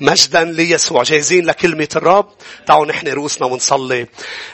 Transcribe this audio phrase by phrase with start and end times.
[0.00, 1.02] مجدا ليسوع.
[1.02, 2.28] جاهزين لكلمة الرب؟
[2.66, 4.06] تعالوا نحن رؤوسنا ونصلي.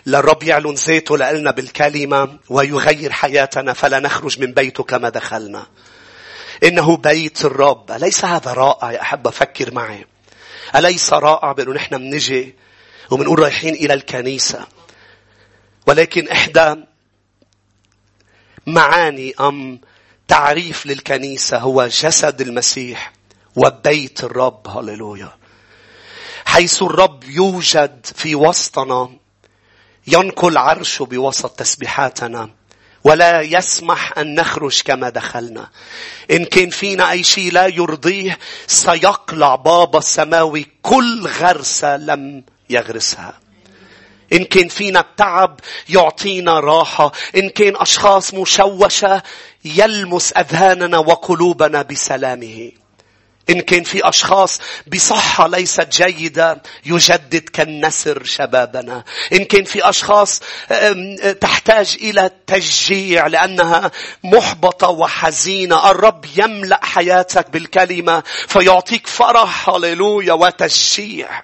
[0.06, 5.66] للرب يعلن ذاته لنا بالكلمة ويغير حياتنا فلا نخرج من بيته كما دخلنا.
[6.64, 7.90] إنه بيت الرب.
[7.90, 10.06] أليس هذا رائع يا أحب؟ أفكر معي.
[10.76, 12.54] أليس رائع بأنه نحن منجي
[13.10, 14.66] ومنقول رايحين إلى الكنيسة؟
[15.86, 16.74] ولكن إحدى
[18.66, 19.80] معاني أم
[20.28, 23.19] تعريف للكنيسة هو جسد المسيح.
[23.56, 25.32] وبيت الرب هللويا
[26.44, 29.10] حيث الرب يوجد في وسطنا
[30.06, 32.50] ينقل عرشه بوسط تسبيحاتنا
[33.04, 35.70] ولا يسمح أن نخرج كما دخلنا.
[36.30, 43.38] إن كان فينا أي شيء لا يرضيه سيقلع بابا السماوي كل غرسة لم يغرسها.
[44.32, 47.12] إن كان فينا التعب يعطينا راحة.
[47.36, 49.22] إن كان أشخاص مشوشة
[49.64, 52.72] يلمس أذهاننا وقلوبنا بسلامه.
[53.50, 59.04] إن كان في أشخاص بصحة ليست جيدة يجدد كالنسر شبابنا.
[59.32, 60.40] إن كان في أشخاص
[61.40, 63.90] تحتاج إلى تشجيع لأنها
[64.24, 65.90] محبطة وحزينة.
[65.90, 71.42] الرب يملأ حياتك بالكلمة فيعطيك فرح هللويا وتشجيع.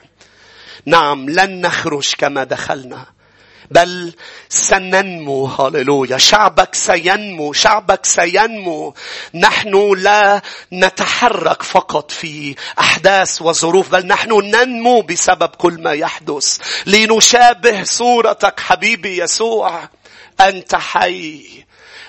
[0.86, 3.15] نعم لن نخرج كما دخلنا.
[3.70, 4.14] بل
[4.48, 6.18] سننمو هاللويا.
[6.18, 8.94] شعبك سينمو شعبك سينمو.
[9.34, 10.42] نحن لا
[10.72, 16.58] نتحرك فقط في أحداث وظروف بل نحن ننمو بسبب كل ما يحدث.
[16.86, 19.88] لنشابه صورتك حبيبي يسوع.
[20.40, 21.64] أنت حي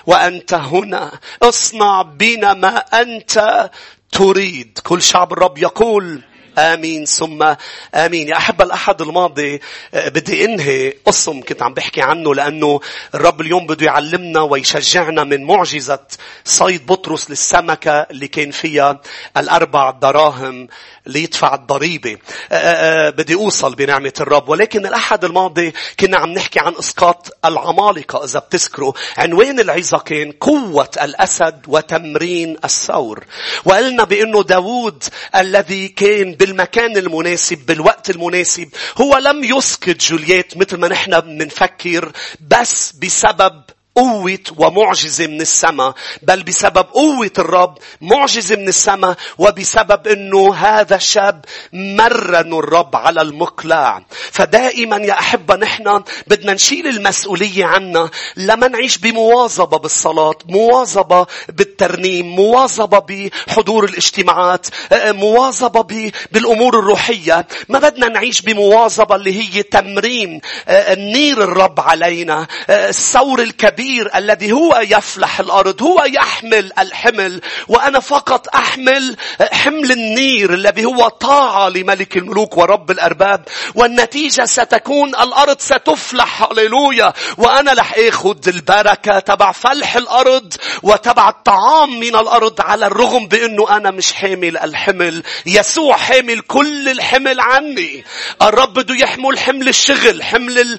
[0.06, 1.18] وأنت هنا.
[1.42, 3.70] اصنع بنا ما أنت
[4.12, 4.78] تريد.
[4.82, 6.22] كل شعب الرب يقول
[6.58, 7.54] آمين ثم
[7.94, 8.28] آمين.
[8.28, 9.60] يا أحب الأحد الماضي
[9.94, 12.80] آه، بدي أنهي قسم كنت عم بحكي عنه لأنه
[13.14, 15.98] الرب اليوم بده يعلمنا ويشجعنا من معجزة
[16.44, 19.00] صيد بطرس للسمكة اللي كان فيها
[19.36, 20.68] الأربع دراهم
[21.08, 22.16] ليدفع الضريبة.
[22.52, 28.24] آه، آه، بدي أوصل بنعمة الرب ولكن الأحد الماضي كنا عم نحكي عن إسقاط العمالقة
[28.24, 28.92] إذا بتذكروا.
[29.16, 33.24] عنوان العظة كان قوة الأسد وتمرين الثور.
[33.64, 35.04] وقلنا بأنه داود
[35.36, 38.68] الذي كان بالمكان المناسب بالوقت المناسب
[39.00, 43.62] هو لم يسقط جولييت مثل ما نحن بنفكر بس بسبب
[44.02, 51.44] قوة ومعجزة من السماء بل بسبب قوة الرب معجزة من السماء وبسبب إنه هذا الشاب
[51.72, 54.02] مرن الرب على المقلاع.
[54.32, 62.98] فدائما يا أحبة نحن بدنا نشيل المسؤولية عنا لما نعيش بمواظبة بالصلاة مواظبة بالترنيم مواظبة
[62.98, 67.46] بحضور الاجتماعات مواظبة بالأمور الروحية.
[67.68, 74.80] ما بدنا نعيش بمواظبة اللي هي تمرين النير الرب علينا الثور الكبير الكبير الذي هو
[74.88, 79.16] يفلح الأرض هو يحمل الحمل وأنا فقط أحمل
[79.52, 83.44] حمل النير الذي هو طاعة لملك الملوك ورب الأرباب
[83.74, 87.12] والنتيجة ستكون الأرض ستفلح هللويا.
[87.38, 93.90] وأنا رح آخذ البركة تبع فلح الأرض وتبع الطعام من الأرض على الرغم بأنه أنا
[93.90, 95.22] مش حامل الحمل.
[95.46, 98.04] يسوع حامل كل الحمل عني.
[98.42, 100.78] الرب بده يحمل حمل الشغل حمل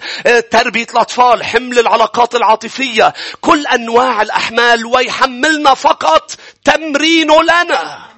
[0.52, 2.99] تربية الأطفال حمل العلاقات العاطفية.
[3.00, 6.32] الروحية كل أنواع الأحمال ويحملنا فقط
[6.64, 8.10] تمرينه لنا.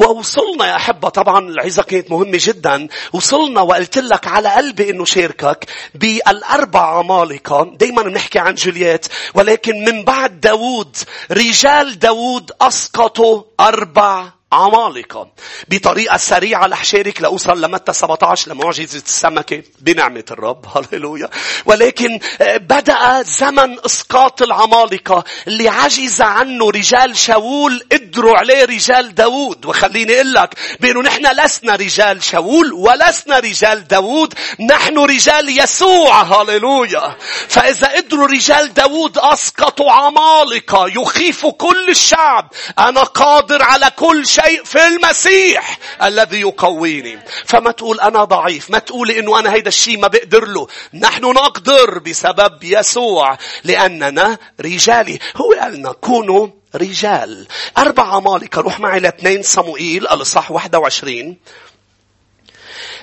[0.00, 2.88] ووصلنا يا أحبة طبعا العظة كانت مهمة جدا.
[3.12, 10.04] وصلنا وقلت لك على قلبي أنه شاركك بالأربع عمالقة دايما بنحكي عن جولييت ولكن من
[10.04, 10.96] بعد داوود
[11.30, 15.28] رجال داوود أسقطوا أربع عمالقة.
[15.68, 20.66] بطريقة سريعة رح شارك لأوصل لمتى 17 لمعجزة السمكة بنعمة الرب.
[20.92, 21.30] هللويا.
[21.64, 27.82] ولكن آه، بدأ زمن إسقاط العمالقة اللي عجز عنه رجال شاول.
[27.92, 29.66] قدروا عليه رجال داوود.
[29.66, 34.34] وخليني أقول لك بأنه نحن لسنا رجال شاول ولسنا رجال داوود.
[34.60, 36.22] نحن رجال يسوع.
[36.22, 37.16] هللويا.
[37.48, 42.52] فإذا قدروا رجال داوود أسقطوا عمالقة يخيفوا كل الشعب.
[42.78, 47.18] أنا قادر على كل شيء شيء في المسيح الذي يقويني.
[47.44, 50.66] فما تقول أنا ضعيف؟ ما تقول إنه أنا هيدا الشيء ما بقدر له.
[50.94, 55.18] نحن نقدر بسبب يسوع لأننا رجالي.
[55.36, 57.46] هو قالنا كونوا رجال.
[57.78, 61.36] أربع عمالقة روح معي لاثنين صموئيل الإصحاح 21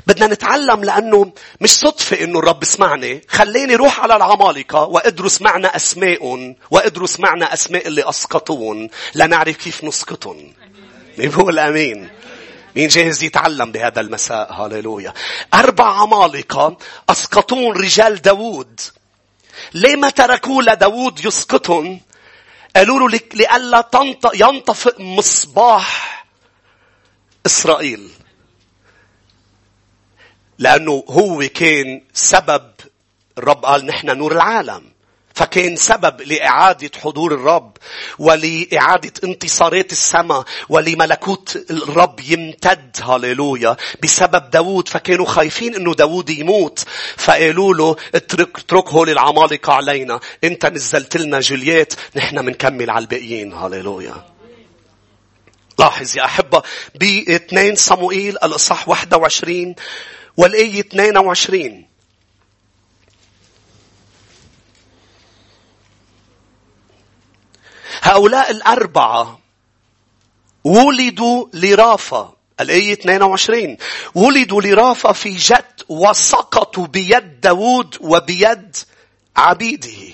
[0.08, 1.32] بدنا نتعلم لأنه
[1.62, 3.22] مش صدفة إنه الرب سمعني.
[3.28, 10.54] خليني روح على العمالقة وإدرس معنا أسماء وإدرس معنا أسماء اللي أسقطون لنعرف كيف نسقطهم.
[11.18, 12.10] بيقول آمين.
[12.76, 15.14] مين جاهز يتعلم بهذا المساء؟ هاليلويا.
[15.54, 16.78] أربع عمالقة
[17.10, 18.80] أسقطون رجال داوود.
[19.74, 22.02] ليه ما تركوا لداوود يسقطهم؟
[22.76, 23.90] قالوا له لئلا
[24.34, 26.26] ينطفئ مصباح
[27.46, 28.10] إسرائيل.
[30.58, 32.72] لأنه هو كان سبب
[33.38, 34.95] الرب قال نحن نور العالم.
[35.36, 37.78] فكان سبب لإعادة حضور الرب
[38.20, 42.98] ولإعادة انتصارات السماء ولملكوت الرب يمتد.
[43.02, 43.78] هاليلويا.
[44.04, 46.86] بسبب داود فكانوا خايفين إنه داود يموت.
[47.18, 50.20] فقالوا له اترك اتركه للعمالقة علينا.
[50.44, 53.54] إنت نزلت لنا جوليات نحن منكمل على الباقيين.
[53.54, 54.26] هاليلويا.
[55.80, 56.62] لاحظ يا أحبة
[56.96, 59.76] ب 2 صموئيل الإصحاح 21
[60.38, 61.95] والآية 22
[68.06, 69.40] هؤلاء الأربعة
[70.64, 73.78] ولدوا لرافة الآية 22
[74.16, 78.78] ولدوا لرافة في جت وسقطوا بيد داود وبيد
[79.38, 80.14] عبيده.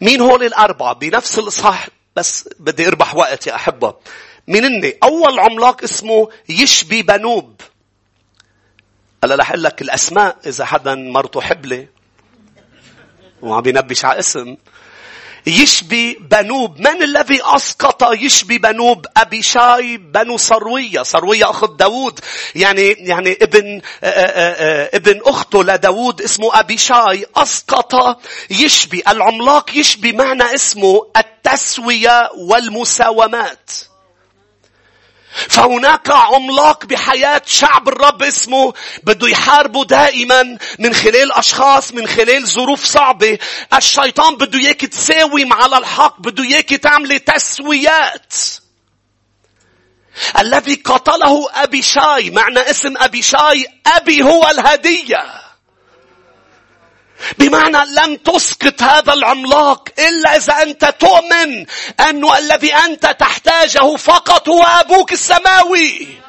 [0.00, 3.94] مين هول الأربعة؟ بنفس الإصحاح بس بدي أربح وقت يا أحبة.
[4.48, 7.60] مين أول عملاق اسمه يشبي بنوب.
[9.24, 11.86] هلا رح أقول لك الأسماء إذا حدا مرته حبلة.
[13.42, 14.56] وعم بينبش على اسم.
[15.46, 16.78] يشبي بنوب.
[16.78, 22.20] من الذي أسقط يشبي بنوب؟ أبي شاي بنو صروية صروية أخت داود.
[22.54, 27.26] يعني يعني ابن آآ آآ ابن أخته لداود اسمه أبي شاي.
[27.36, 28.20] أسقط
[28.50, 29.02] يشبي.
[29.08, 33.70] العملاق يشبي معنى اسمه التسوية والمساومات.
[35.48, 38.72] فهناك عملاق بحياة شعب الرب اسمه
[39.02, 43.38] بده يحاربه دائما من خلال أشخاص من خلال ظروف صعبة.
[43.74, 48.34] الشيطان بده إياك تساوم على الحق بده إياك تعملي تسويات.
[50.38, 55.45] الذي قتله أبي شاي معنى اسم أبي شاي أبي هو الهدية.
[57.38, 61.66] بمعنى لن تسقط هذا العملاق إلا إذا أنت تؤمن
[62.08, 66.25] أنه الذي أنت تحتاجه فقط هو أبوك السماوي.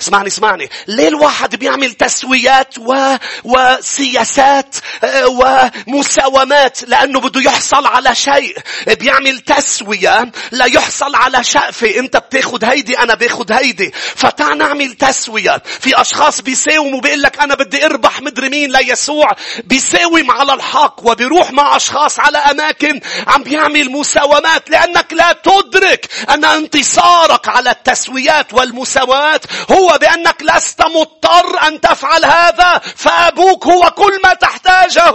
[0.00, 0.68] اسمعني اسمعني.
[0.86, 3.16] ليه الواحد بيعمل تسويات و...
[3.44, 8.56] وسياسات آه، ومساومات لأنه بده يحصل على شيء.
[8.86, 13.92] بيعمل تسوية لا يحصل على شقفة انت بتاخد هيدي أنا باخد هيدي.
[14.16, 15.62] فتع نعمل تسوية.
[15.80, 19.30] في أشخاص بيساوموا بيقول لك أنا بدي أربح مدري مين ليسوع.
[19.64, 26.44] بيساوم على الحق وبيروح مع أشخاص على أماكن عم بيعمل مساومات لأنك لا تدرك أن
[26.44, 34.34] انتصارك على التسويات والمساومات هو بأنك لست مضطر أن تفعل هذا فأبوك هو كل ما
[34.34, 35.14] تحتاجه.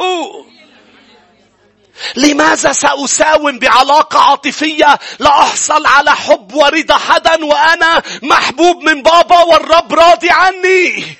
[2.15, 10.29] لماذا سأساوم بعلاقة عاطفية لأحصل على حب ورضا حدا وأنا محبوب من بابا والرب راضي
[10.29, 11.17] عني؟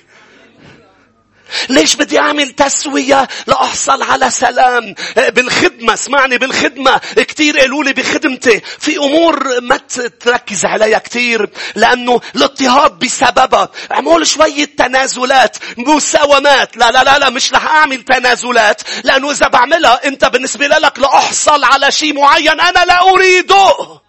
[1.69, 7.01] ليش بدي أعمل تسوية لأحصل على سلام؟ بالخدمة اسمعني بالخدمة.
[7.15, 8.59] كتير قالوا لي بخدمتي.
[8.79, 9.77] في أمور ما
[10.19, 13.69] تركز عليها كتير لأنه الاضطهاد بسببها.
[13.91, 16.77] اعمل شوية تنازلات مساومات.
[16.77, 21.63] لا لا لا لا مش رح أعمل تنازلات لأنه إذا بعملها أنت بالنسبة لك لأحصل
[21.63, 23.99] على شيء معين أنا لا أريده.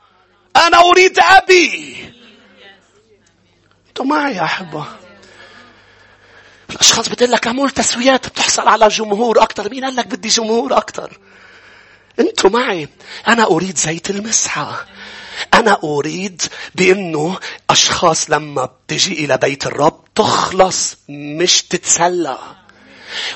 [0.57, 1.97] أنا أريد أبي.
[3.89, 5.00] أنتوا معي يا أحبة.
[6.71, 11.19] الأشخاص بتقول لك اعمل تسويات بتحصل على جمهور أكثر مين قال لك بدي جمهور أكثر
[12.21, 12.89] أنتوا معي.
[13.29, 14.87] أنا أريد زيت المسحة.
[15.55, 16.43] أنا أريد
[16.75, 17.39] بأنه
[17.71, 22.39] أشخاص لما بتجي إلى بيت الرب تخلص مش تتسلى.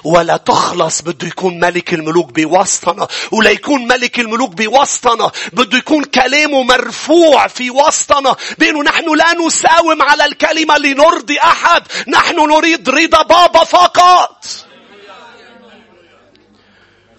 [0.05, 6.63] ولا تخلص بده يكون ملك الملوك بوسطنا ولا يكون ملك الملوك بوسطنا بده يكون كلامه
[6.63, 13.65] مرفوع في وسطنا بأنه نحن لا نساوم على الكلمة لنرضي أحد نحن نريد رضا بابا
[13.65, 14.45] فقط.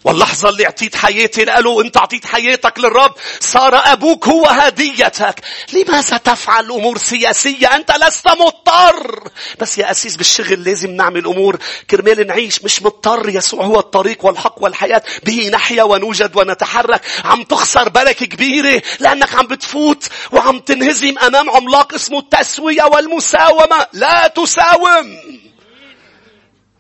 [0.06, 5.42] واللحظة اللي أعطيت حياتي له انت أعطيت حياتك للرب صار أبوك هو هديتك.
[5.74, 9.30] لماذا تفعل أمور سياسية؟ أنت لست مضطر.
[9.60, 11.58] بس يا أسيس بالشغل لازم نعمل أمور.
[11.90, 13.30] كرمال نعيش مش مضطر.
[13.30, 15.04] يسوع هو الطريق والحق والحياة.
[15.24, 17.02] به نحيا ونوجد ونتحرك.
[17.26, 23.88] عم تخسر بركة كبيرة لأنك عم بتفوت وعم تنهزم أمام عملاق اسمه التسوية والمساومة.
[23.94, 25.18] لا تساوم.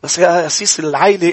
[0.06, 1.30] بس يا سيس العيلة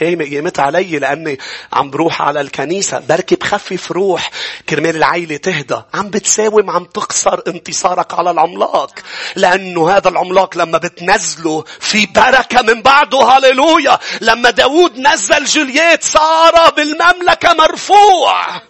[0.00, 1.38] قيمة قيمتها علي لأني
[1.72, 4.30] عم بروح على الكنيسة بركي بخفف روح
[4.68, 5.82] كرمال العيلة تهدى.
[5.94, 8.90] عم بتساوم عم تخسر انتصارك على العملاق.
[9.36, 16.70] لأنه هذا العملاق لما بتنزله في بركة من بعده هاليلويا لما داود نزل جولييت صار
[16.76, 18.62] بالمملكة مرفوع.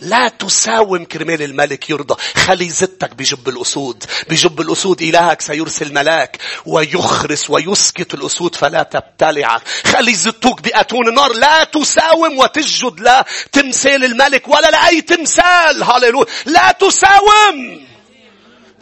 [0.00, 2.14] لا تساوم كرمال الملك يرضى.
[2.36, 4.04] خلي زتك بجب الأسود.
[4.30, 11.64] بجب الأسود إلهك سيرسل ملاك ويخرس ويسكت الأسود فلا تبتلعك خلي زتوك بأتون النار لا
[11.64, 15.82] تساوم وتسجد لا تمثال الملك ولا لأي تمثال.
[15.82, 17.86] هاليلويا لا تساوم.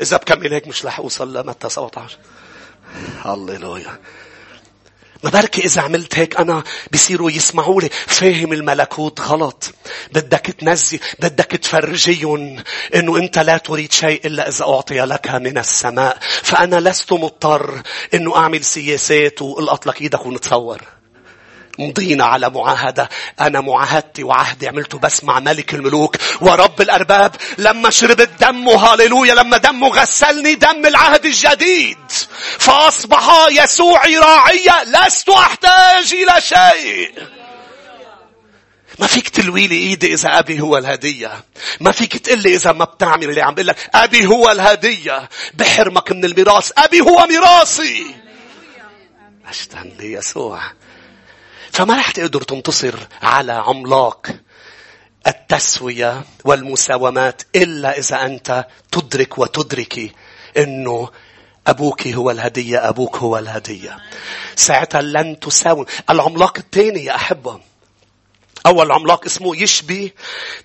[0.00, 2.18] إذا بكمل هيك مش رح أوصل لمتى 17
[3.25, 3.99] هللويا.
[5.26, 9.75] ما بركي إذا عملت هيك أنا بيصيروا يسمعوا لي فاهم الملكوت غلط.
[10.12, 12.62] بدك تنزي بدك تفرجيهم
[12.95, 16.18] إنه أنت لا تريد شيء إلا إذا أعطي لك من السماء.
[16.42, 17.83] فأنا لست مضطر
[18.14, 20.95] إنه أعمل سياسات وألقط لك إيدك ونتصور.
[21.78, 23.09] مضينا على معاهدة
[23.40, 29.56] أنا معاهدتي وعهدي عملته بس مع ملك الملوك ورب الأرباب لما شربت دمه هاليلويا لما
[29.56, 31.99] دمه غسلني دم العهد الجديد
[32.59, 37.12] فأصبح يسوعي راعية لست أحتاج إلى شيء
[38.99, 41.45] ما فيك تلوي لي إيدي إذا أبي هو الهدية.
[41.80, 45.28] ما فيك تقول لي إذا ما بتعمل اللي عم بقول لك أبي هو الهدية.
[45.54, 46.73] بحرمك من الميراث.
[46.78, 48.06] أبي هو ميراثي.
[49.49, 50.61] أشتن لي يسوع.
[51.76, 54.26] فما رح تقدر تنتصر على عملاق
[55.26, 60.12] التسوية والمساومات إلا إذا أنت تدرك وتدركي
[60.56, 61.11] أنه
[61.66, 63.99] أبوك هو الهدية أبوك هو الهدية.
[64.54, 65.87] ساعتها لن تساوم.
[66.11, 67.61] العملاق الثاني يا أحبة
[68.66, 70.14] أول عملاق اسمه يشبي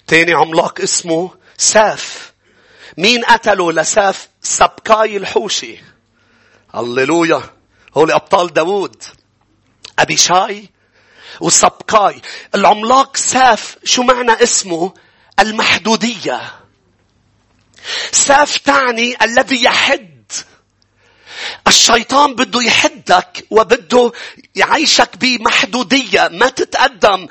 [0.08, 2.34] ثاني عملاق اسمه ساف.
[2.98, 5.80] مين قتله لساف؟ سبكاي الحوشي.
[6.74, 7.41] هللويا.
[7.98, 9.03] هو أبطال داوود.
[10.00, 10.18] أبي
[11.41, 12.21] وسبقاي
[12.55, 14.93] العملاق ساف شو معنى اسمه؟
[15.39, 16.41] المحدودية.
[18.12, 20.11] ساف تعني الذي يحد
[21.67, 24.12] الشيطان بده يحدك وبده
[24.55, 26.29] يعيشك بمحدودية.
[26.31, 27.27] ما تتقدم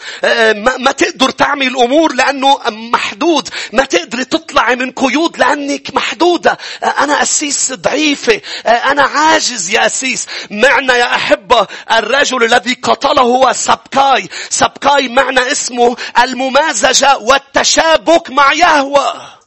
[0.78, 3.48] ما تقدر تعمل أمور لأنه محدود.
[3.72, 6.58] ما تقدري تطلعي من قيود لأنك محدودة.
[6.82, 8.40] أنا أسيس ضعيفة.
[8.66, 10.26] أنا عاجز يا أسيس.
[10.50, 14.28] معنى يا أحبة الرجل الذي قتله هو سبكاي.
[14.50, 19.39] سبكاي معنى اسمه الممازجة والتشابك مع يهوه.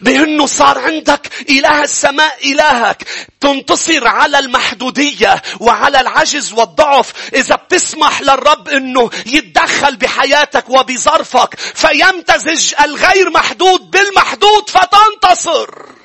[0.00, 3.04] بأنه صار عندك إله السماء إلهك.
[3.40, 7.12] تنتصر على المحدودية وعلى العجز والضعف.
[7.34, 15.97] إذا بتسمح للرب أنه يتدخل بحياتك وبظرفك فيمتزج الغير محدود بالمحدود فتنتصر.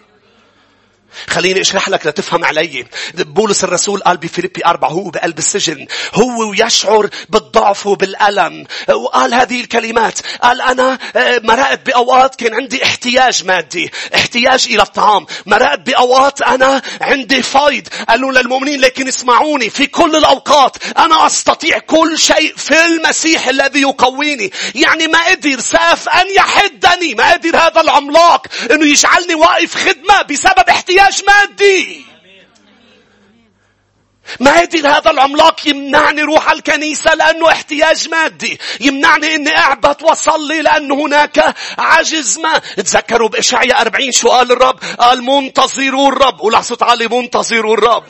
[1.27, 2.85] خليني أشرح لك لتفهم علي.
[3.13, 5.87] بولس الرسول قال بفيليبي أربعة هو بقلب السجن.
[6.13, 8.65] هو يشعر بالضعف وبالألم.
[8.89, 10.19] وقال هذه الكلمات.
[10.41, 13.91] قال أنا آه، مرقت بأوقات كان عندي احتياج مادي.
[14.15, 15.25] احتياج إلى الطعام.
[15.45, 17.87] مرقت بأوقات أنا عندي فايض.
[18.09, 24.51] قالوا للمؤمنين لكن اسمعوني في كل الأوقات أنا أستطيع كل شيء في المسيح الذي يقويني.
[24.75, 27.15] يعني ما قدر ساف أن يحدني.
[27.15, 32.05] ما قدر هذا العملاق أنه يجعلني واقف خدمة بسبب احتياج احتياج مادي
[34.39, 38.59] ما قدر هذا العملاق يمنعني روح الكنيسة لأنه احتياج مادي.
[38.79, 42.57] يمنعني إني اعبط وأصلي لأن هناك عجز ما.
[42.77, 46.39] تذكروا بإشعياء 40 شو قال الرب؟ قال منتظروا الرب.
[46.39, 48.03] قول صوت عالي منتظروا الرب.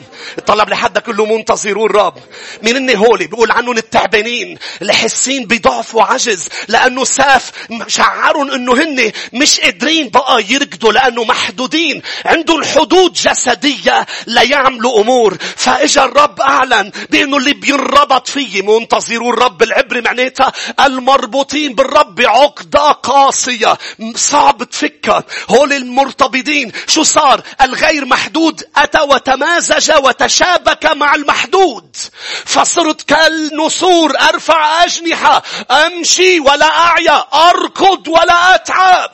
[0.46, 2.14] طلب لحد كله منتظروا الرب.
[2.62, 7.50] مين إني هولي؟ بيقول عنهم التعبانين اللي حاسين بضعف وعجز لأنه ساف
[7.86, 12.02] شعرهم إنه هن مش قادرين بقى يركضوا لأنه محدودين.
[12.24, 15.36] عندهم حدود جسدية ليعملوا أمور.
[15.56, 23.78] فإجا الرب أعلن بأنه اللي بينربط فيه منتظروا الرب العبري معناتها المربوطين بالرب عقدة قاسية.
[24.14, 26.72] صعب تفكها هول المرتبطين.
[26.88, 31.96] شو صار؟ الغير محدود أتى وتمازج وتشابك مع المحدود.
[32.44, 39.13] فصرت كالنسور أرفع أجنحة أمشي ولا أعيا أركض ولا أتعب.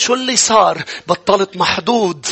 [0.00, 2.26] شو اللي صار بطلت محدود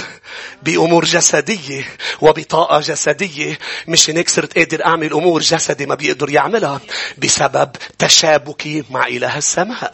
[0.63, 1.85] بأمور جسدية
[2.21, 3.59] وبطاقة جسدية
[3.89, 6.81] مش هيك صرت قادر أعمل أمور جسدي ما بيقدر يعملها
[7.19, 9.93] بسبب تشابكي مع إله السماء.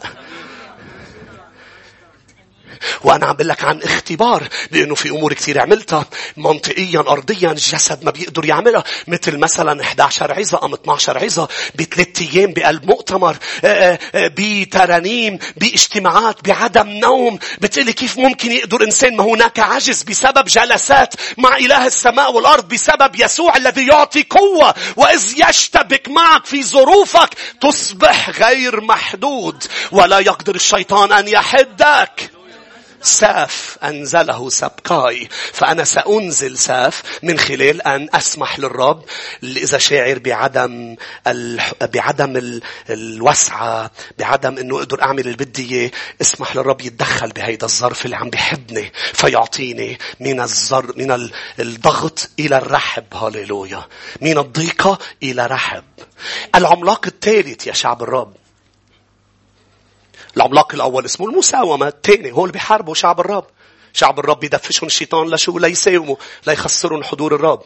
[3.03, 6.05] وأنا عم بقول لك عن اختبار لأنه في أمور كثير عملتها
[6.37, 12.53] منطقيا أرضيا الجسد ما بيقدر يعملها مثل مثلا 11 عظة أم 12 عظة بثلاث أيام
[12.53, 19.23] بقلب مؤتمر آه، آه، آه، بترانيم باجتماعات بعدم نوم بتقلي كيف ممكن يقدر إنسان ما
[19.23, 26.09] هناك عجز بسبب جلسات مع إله السماء والأرض بسبب يسوع الذي يعطي قوة وإذ يشتبك
[26.09, 27.29] معك في ظروفك
[27.61, 32.34] تصبح غير محدود ولا يقدر الشيطان أن يحدك.
[33.05, 35.27] ساف أنزله سبقاي.
[35.53, 39.05] فأنا سأنزل ساف من خلال أن أسمح للرب
[39.43, 40.95] إذا شاعر بعدم
[41.81, 48.29] بعدم الوسعة بعدم أنه أقدر أعمل اللي بدي أسمح للرب يتدخل بهيدا الظرف اللي عم
[48.29, 53.05] بحبني فيعطيني من الزر من الضغط إلى الرحب.
[53.13, 53.87] هاليلويا
[54.21, 55.83] من الضيقة إلى رحب.
[56.55, 58.33] العملاق الثالث يا شعب الرب.
[60.37, 63.45] العملاق الأول اسمه المساومة الثاني هو اللي بيحاربوا شعب الرب.
[63.93, 66.15] شعب الرب يدفشهم الشيطان لشو ليساوموا
[66.47, 67.61] ليخسرون حضور الرب.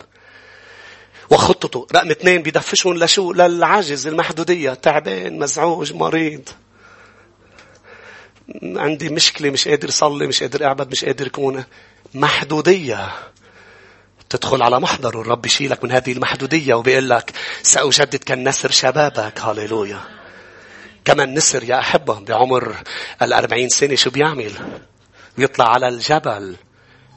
[1.29, 6.49] وخطته رقم اثنين بيدفشهم لشو للعاجز المحدودية تعبان مزعوج مريض.
[8.63, 11.63] عندي مشكلة مش قادر صلي مش قادر أعبد مش قادر أكون
[12.13, 13.09] محدودية.
[14.29, 17.31] تدخل على محضر الرب يشيلك من هذه المحدودية وبيقول لك
[17.63, 19.39] سأجدد كالنسر شبابك.
[19.39, 20.18] هاليلويا
[21.05, 22.75] كمان نسر يا أحبة بعمر
[23.21, 24.51] الأربعين سنة شو بيعمل؟
[25.37, 26.55] بيطلع على الجبل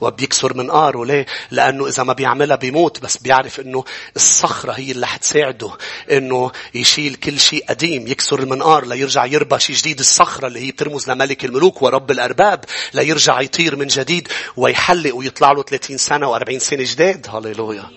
[0.00, 3.84] وبيكسر منقاره ليه؟ لأنه إذا ما بيعملها بيموت بس بيعرف إنه
[4.16, 5.70] الصخرة هي اللي حتساعده
[6.10, 9.98] إنه يشيل كل شيء قديم يكسر المنقار ليرجع يربى شيء جديد.
[9.98, 15.62] الصخرة اللي هي بترمز لملك الملوك ورب الأرباب ليرجع يطير من جديد ويحلق ويطلع له
[15.62, 17.26] 30 سنة و40 سنة جداد.
[17.30, 17.90] هاليلويا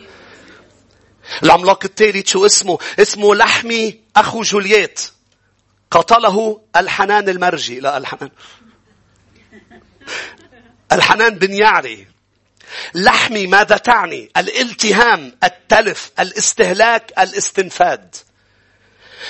[1.44, 5.15] العملاق الثالث شو اسمه؟ اسمه لحمي أخو جولييت.
[5.92, 7.80] قتله الحنان المرجي.
[7.80, 8.30] لا الحنان.
[10.92, 12.08] الحنان بن يعري.
[12.94, 18.16] لحمي ماذا تعني؟ الالتهام التلف الاستهلاك الاستنفاد.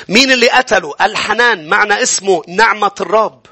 [0.09, 1.67] مين اللي قتله؟ الحنان.
[1.69, 3.45] معنى اسمه نعمة الرب.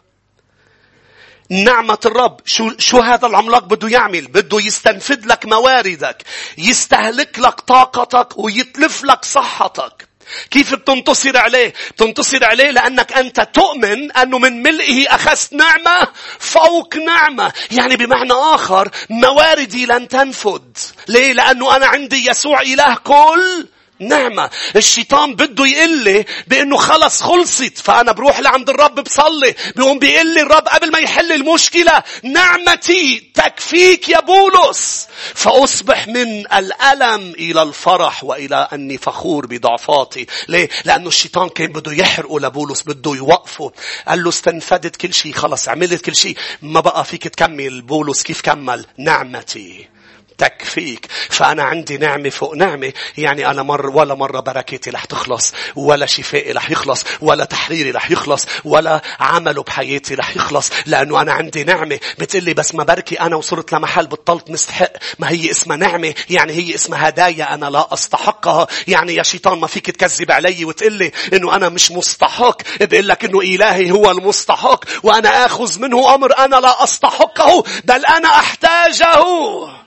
[1.49, 2.39] نعمة الرب.
[2.45, 6.23] شو, شو هذا العملاق بده يعمل؟ بده يستنفد لك مواردك
[6.57, 10.07] يستهلك لك طاقتك ويتلف لك صحتك.
[10.51, 16.07] كيف بتنتصر عليه؟ تنتصر عليه لأنك أنت تؤمن أنه من ملئه أخذت نعمة
[16.39, 17.53] فوق نعمة.
[17.71, 20.77] يعني بمعنى آخر مواردي لن تنفد.
[21.07, 23.67] ليه؟ لأنه أنا عندي يسوع إله كل
[24.07, 24.49] نعمة.
[24.75, 29.55] الشيطان بده يقول لي بأنه خلص خلصت فأنا بروح لعند الرب بصلي.
[29.75, 35.07] بيقوم بيقول لي الرب قبل ما يحل المشكلة نعمتي تكفيك يا بولس.
[35.33, 40.25] فأصبح من الألم إلى الفرح وإلى أني فخور بضعفاتي.
[40.47, 43.71] ليه؟ لأنه الشيطان كان بده يحرقه لبولس بده يوقفه.
[44.07, 48.41] قال له استنفدت كل شيء خلص عملت كل شيء ما بقى فيك تكمل بولس كيف
[48.41, 49.87] كمل نعمتي
[50.37, 52.93] تكفيك فأنا عندي نعمة فوق نعمة.
[53.17, 58.11] يعني أنا مر ولا مرة بركتي رح تخلص ولا شفائي رح يخلص ولا تحريري رح
[58.11, 60.69] يخلص ولا عمله بحياتي رح يخلص.
[60.85, 61.99] لأنه أنا عندي نعمة.
[62.19, 64.91] بتقلي بس ما بركي أنا وصرت لمحل بطلت مستحق.
[65.19, 66.13] ما هي اسمها نعمة.
[66.29, 68.67] يعني هي اسمها هدايا أنا لا أستحقها.
[68.87, 72.61] يعني يا شيطان ما فيك تكذب علي وتقلي إنه أنا مش مستحق.
[72.81, 78.27] بقول لك إنه إلهي هو المستحق وأنا آخذ منه أمر أنا لا أستحقه بل أنا
[78.27, 79.82] أحتاجه.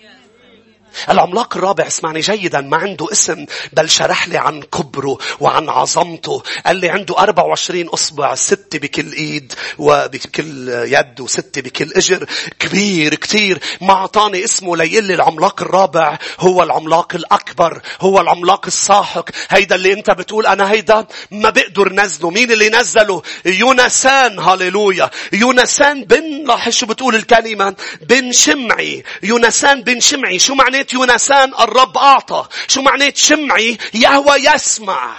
[1.10, 6.42] العملاق الرابع اسمعني جيدا ما عنده اسم بل شرح لي عن كبره وعن عظمته.
[6.66, 12.26] قال لي عنده 24 أصبع ستة بكل إيد وبكل يد وستة بكل إجر.
[12.58, 13.58] كبير كتير.
[13.80, 19.30] ما أعطاني اسمه ليقول لي العملاق الرابع هو العملاق الأكبر هو العملاق الساحق.
[19.48, 22.30] هيدا اللي أنت بتقول أنا هيدا ما بقدر نزله.
[22.30, 29.04] مين اللي نزله؟ يونسان هاليلويا يونسان بن لاحظ شو بتقول الكلمة؟ بن شمعي.
[29.22, 30.38] يونسان بن شمعي.
[30.38, 35.16] شو معناه معنات يونسان الرب أعطى شو معنات شمعي يهوى يسمع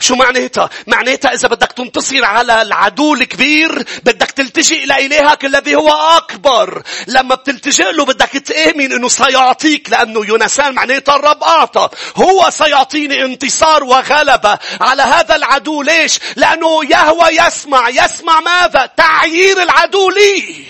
[0.00, 5.90] شو معناتها؟ معناتها إذا بدك تنتصر على العدو الكبير بدك تلتجئ إلى إلهك الذي هو
[5.92, 6.82] أكبر.
[7.06, 11.88] لما بتلتجئ له بدك تآمن إنه سيعطيك لأنه يونسان معناتها الرب أعطى.
[12.16, 15.82] هو سيعطيني انتصار وغلبة على هذا العدو.
[15.82, 17.88] ليش؟ لأنه يهوى يسمع.
[17.88, 20.64] يسمع ماذا؟ تعيير العدو لي.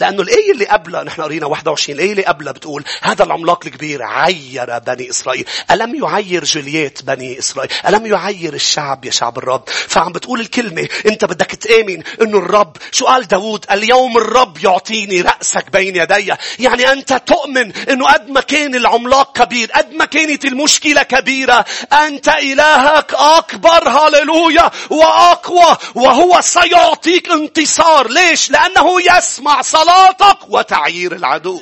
[0.00, 4.78] لأنه الآية اللي قبلها نحن قرينا 21 الآية اللي قبلها بتقول هذا العملاق الكبير عير
[4.78, 5.44] بني إسرائيل.
[5.70, 11.24] ألم يعير جولييت بني إسرائيل؟ ألم يعير الشعب يا شعب الرب؟ فعم بتقول الكلمة أنت
[11.24, 16.34] بدك تآمن أنه الرب شو قال داود اليوم الرب يعطيني رأسك بين يدي.
[16.58, 22.28] يعني أنت تؤمن أنه قد ما كان العملاق كبير قد ما كانت المشكلة كبيرة أنت
[22.28, 28.10] إلهك أكبر هاللويا وأقوى وهو سيعطيك انتصار.
[28.10, 31.60] ليش؟ لأنه يسمع صلاتك وتعيير العدو.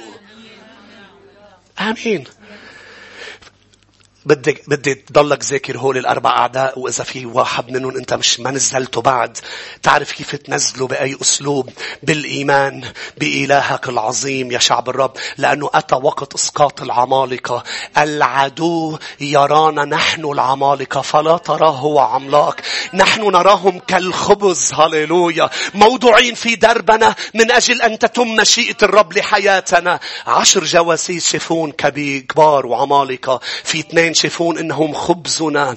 [1.81, 2.25] آمين.
[4.29, 9.01] بدي بدي تضلك ذاكر هول الأربع أعداء وإذا في واحد منهم أنت مش ما نزلته
[9.01, 9.39] بعد
[9.83, 11.71] تعرف كيف تنزله بأي أسلوب؟
[12.03, 12.85] بالإيمان
[13.19, 15.13] بإلهك العظيم يا شعب الرب.
[15.39, 17.65] لأنه أتى وقت إسقاط العمالقة.
[17.99, 22.61] العدو يرانا نحن العمالقة فلا تراه هو عملاق.
[22.95, 25.51] نحن نراهم كالخبز هللويا.
[25.75, 30.01] موضوعين في دربنا من أجل أن تتم مشيئة الرب لحياتنا.
[30.27, 33.41] عشر جواسيس شفون كبار وعمالقة.
[33.65, 35.77] في اثنين ينشفون إنهم خبزنا.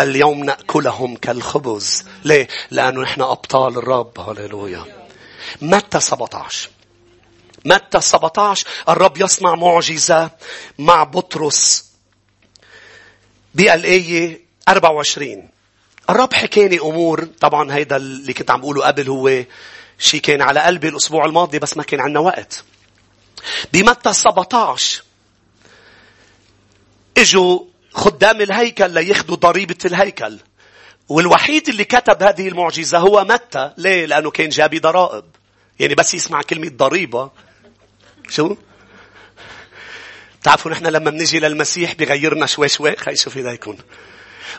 [0.00, 2.04] اليوم نأكلهم كالخبز.
[2.24, 4.20] ليه؟ لأنه نحن أبطال الرب.
[4.20, 4.84] هللويا.
[5.62, 6.70] متى 17
[7.64, 10.30] متى 17 الرب يصنع معجزة
[10.78, 11.84] مع بطرس.
[13.54, 15.48] بالآية 24
[16.10, 17.24] الرب حكاني أمور.
[17.40, 19.44] طبعا هيدا اللي كنت عم بقوله قبل هو
[19.98, 22.64] شي كان على قلبي الأسبوع الماضي بس ما كان عندنا وقت.
[23.72, 25.02] بمتى 17
[27.18, 30.38] إجوا خدام الهيكل لياخذوا ضريبة الهيكل.
[31.08, 33.72] والوحيد اللي كتب هذه المعجزة هو متى.
[33.78, 35.24] ليه؟ لأنه كان جابي ضرائب.
[35.80, 37.30] يعني بس يسمع كلمة ضريبة.
[38.28, 38.56] شو؟
[40.42, 43.78] تعرفوا نحن لما بنجي للمسيح بيغيرنا شوي شوي خي شوفي ده يكون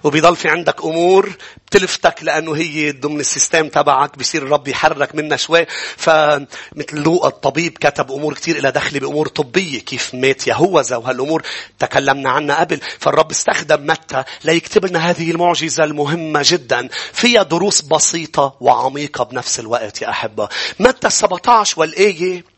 [0.03, 5.65] وبيضل في عندك أمور بتلفتك لأنه هي ضمن السيستم تبعك بصير الرب يحرك منها شوي.
[5.97, 6.47] فمثل
[6.93, 11.43] لوقا الطبيب كتب أمور كثير لها دخل بأمور طبية كيف مات يهوذا وهالأمور
[11.79, 12.81] تكلمنا عنها قبل.
[12.99, 16.89] فالرب استخدم متى ليكتب لنا هذه المعجزة المهمة جدا.
[17.13, 20.49] فيها دروس بسيطة وعميقة بنفس الوقت يا أحبة.
[20.79, 22.52] متى 17 والآية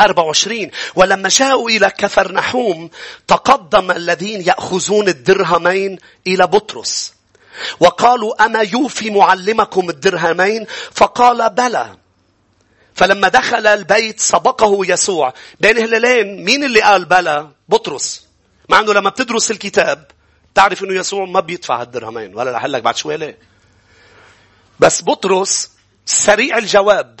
[0.00, 2.90] 24 ولما جاءوا إلى كفرنحوم
[3.26, 7.14] تقدم الذين يأخذون الدرهمين إلى بطرس.
[7.80, 11.96] وقالوا أما يوفي معلمكم الدرهمين؟ فقال بلى.
[12.94, 15.34] فلما دخل البيت سبقه يسوع.
[15.60, 18.26] بين هلالين مين اللي قال بلى؟ بطرس.
[18.68, 20.06] مع أنه لما بتدرس الكتاب
[20.54, 22.34] تعرف أنه يسوع ما بيدفع الدرهمين.
[22.34, 23.38] ولا رح لك بعد شوي ليه.
[24.80, 25.70] بس بطرس
[26.06, 27.20] سريع الجواب.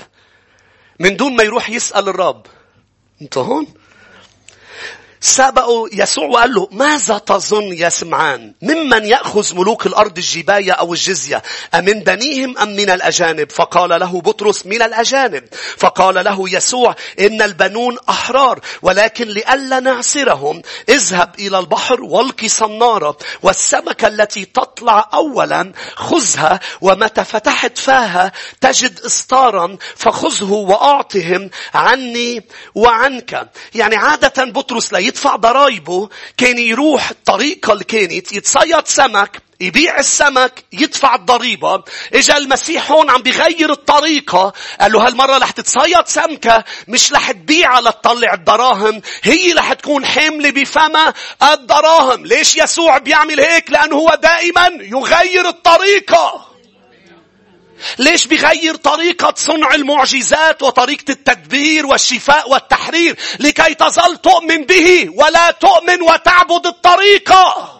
[1.00, 2.46] من دون ما يروح يسأل الرب.
[3.20, 3.66] انت هون
[5.26, 11.42] سبقوا يسوع وقال له ماذا تظن يا سمعان ممن يأخذ ملوك الأرض الجباية أو الجزية؟
[11.74, 15.44] أمن بنيهم أم من الأجانب؟ فقال له بطرس من الأجانب.
[15.76, 24.08] فقال له يسوع إن البنون أحرار ولكن لئلا نعسرهم اذهب إلى البحر والقي صنارة والسمكة
[24.08, 33.48] التي تطلع أولا خذها ومتى فتحت فاها تجد إسطارا فخذه وأعطهم عني وعنك.
[33.74, 40.64] يعني عادة بطرس لا يدفع ضرايبه كان يروح الطريقة اللي كانت يتصيد سمك يبيع السمك
[40.72, 41.84] يدفع الضريبة.
[42.14, 47.80] إجا المسيح هون عم بيغير الطريقة قال له هالمرة رح تتصيد سمكة مش رح تبيعها
[47.80, 51.14] لتطلع الدراهم هي رح تكون حاملة بفمها
[51.52, 52.26] الدراهم.
[52.26, 56.55] ليش يسوع بيعمل هيك؟ لأنه هو دائما يغير الطريقة.
[57.98, 66.02] ليش بيغير طريقة صنع المعجزات وطريقة التدبير والشفاء والتحرير؟ لكي تظل تؤمن به ولا تؤمن
[66.02, 67.72] وتعبد الطريقة.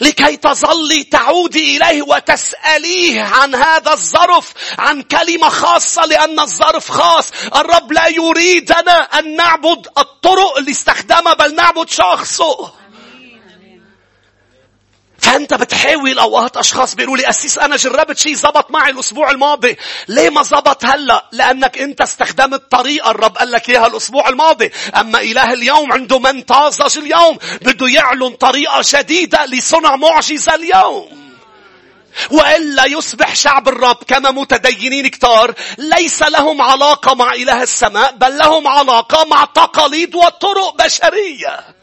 [0.00, 7.32] لكي تظلي تعودي إليه وتسأليه عن هذا الظرف عن كلمة خاصة لأن الظرف خاص.
[7.56, 12.72] الرب لا يريدنا أن نعبد الطرق اللي استخدمها بل نعبد شخصه.
[15.28, 19.76] فأنت بتحاول أوقات أشخاص بيقولوا لي أسيس أنا جربت شيء زبط معي الأسبوع الماضي.
[20.08, 24.70] ليه ما زبط هلأ؟ لأنك أنت استخدمت طريقة الرب قال لك إياها الأسبوع الماضي.
[24.96, 27.38] أما إله اليوم عنده من طازج اليوم.
[27.62, 31.28] بده يعلن طريقة جديدة لصنع معجزة اليوم.
[32.30, 38.68] وإلا يصبح شعب الرب كما متدينين كتار ليس لهم علاقة مع إله السماء بل لهم
[38.68, 41.77] علاقة مع تقاليد وطرق بشرية.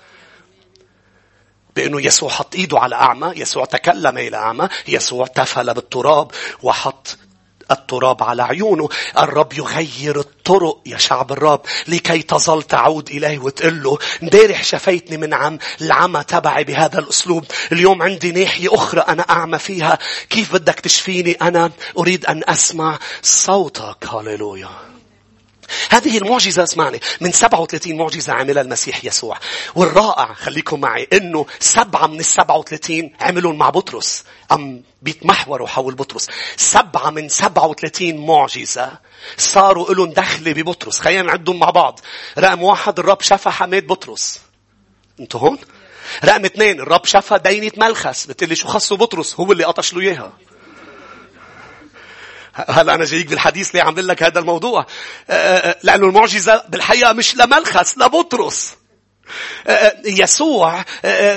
[1.76, 6.32] بأنه يسوع حط إيده على أعمى يسوع تكلم إلى أعمى يسوع تفل بالتراب
[6.64, 7.18] وحط
[7.72, 8.90] التراب على عيونه.
[9.18, 13.98] الرب يغير الطرق يا شعب الرب لكي تظل تعود إليه وتقول له.
[14.24, 17.46] امبارح شفيتني من عم العمى تبعي بهذا الأسلوب.
[17.72, 20.00] اليوم عندي ناحية أخرى أنا أعمى فيها.
[20.30, 24.06] كيف بدك تشفيني؟ أنا أريد أن أسمع صوتك.
[24.06, 24.70] هاليلويا
[25.90, 29.38] هذه المعجزة اسمعني من 37 معجزة عملها المسيح يسوع.
[29.76, 36.28] والرائع خليكم معي إنه سبعة من ال 37 عملهم مع بطرس أم بيتمحوروا حول بطرس.
[36.58, 38.92] سبعة من 37 معجزة
[39.38, 41.00] صاروا لهم دخل ببطرس.
[41.00, 42.00] خلينا نعدهم مع بعض.
[42.40, 44.40] رقم واحد الرب شفى حماد بطرس.
[45.20, 45.58] أنتوا هون؟
[46.26, 50.34] رقم اثنين الرب شفى دينة ملخس بتقلي شو خصه بطرس؟ هو اللي قطش له إياها.
[52.56, 54.86] هلا أنا جايك بالحديث ليه عم لك هذا الموضوع
[55.30, 58.74] آه، آه، لأنه المعجزة بالحقيقة مش لملخس لبطرس
[59.68, 60.86] آه، يسوع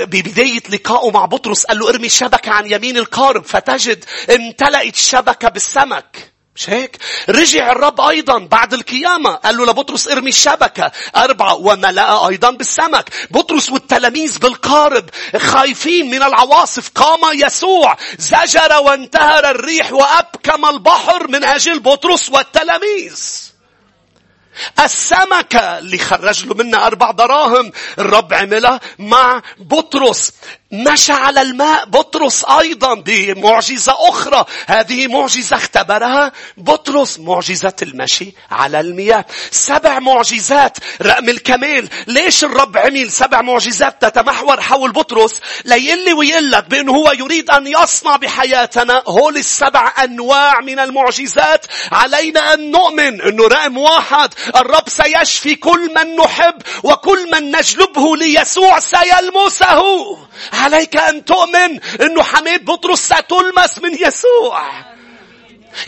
[0.03, 6.38] ببداية لقائه مع بطرس قال له ارمي الشبكة عن يمين القارب فتجد امتلأت الشبكة بالسمك.
[6.59, 6.97] مش هيك؟
[7.29, 9.35] رجع الرب أيضا بعد القيامة.
[9.35, 10.93] قال له لبطرس ارمي الشبكة.
[11.17, 13.11] أربعة وملأ أيضا بالسمك.
[13.31, 16.91] بطرس والتلاميذ بالقارب خايفين من العواصف.
[16.95, 17.97] قام يسوع.
[18.19, 23.49] زجر وانتهر الريح وأبكم البحر من أجل بطرس والتلاميذ.
[24.85, 30.33] السمكة اللي خرج له منها أربع دراهم الرب عملها مع بطرس.
[30.73, 31.85] مشى على الماء.
[31.85, 34.45] بطرس أيضا بمعجزة أخرى.
[34.67, 39.25] هذه معجزة اختبرها بطرس معجزة المشي على المياه.
[39.51, 41.89] سبع معجزات رقم الكمال.
[42.07, 47.67] ليش الرب عمل سبع معجزات تتمحور حول بطرس؟ ليقلي ويقول لك بأنه هو يريد أن
[47.67, 49.03] يصنع بحياتنا.
[49.09, 51.67] هول السبع أنواع من المعجزات.
[51.93, 58.79] علينا أن نؤمن أنه رقم واحد الرب سيشفي كل من نحب وكل من نجلبه ليسوع
[58.79, 60.19] سيلمسه.
[60.59, 64.88] عليك أن تؤمن أنه حميد بطرس ستلمس من يسوع.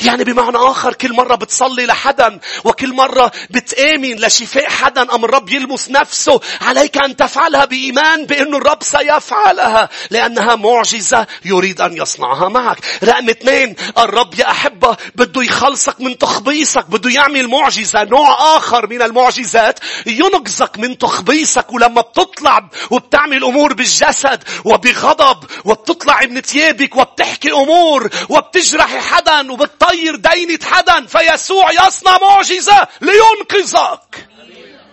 [0.04, 5.90] يعني بمعنى آخر كل مرة بتصلي لحدا وكل مرة بتآمن لشفاء حدا أم الرب يلمس
[5.90, 12.78] نفسه عليك أن تفعلها بإيمان بأن الرب سيفعلها لأنها معجزة يريد أن يصنعها معك.
[13.04, 19.02] رقم اثنين الرب يا أحبة بده يخلصك من تخبيصك بده يعمل معجزة نوع آخر من
[19.02, 28.10] المعجزات ينقذك من تخبيصك ولما بتطلع وبتعمل أمور بالجسد وبغضب وبتطلع من ثيابك وبتحكي أمور
[28.28, 34.28] وبتجرح حدا وبت طير دينة حدا فيسوع يصنع معجزة لينقذك.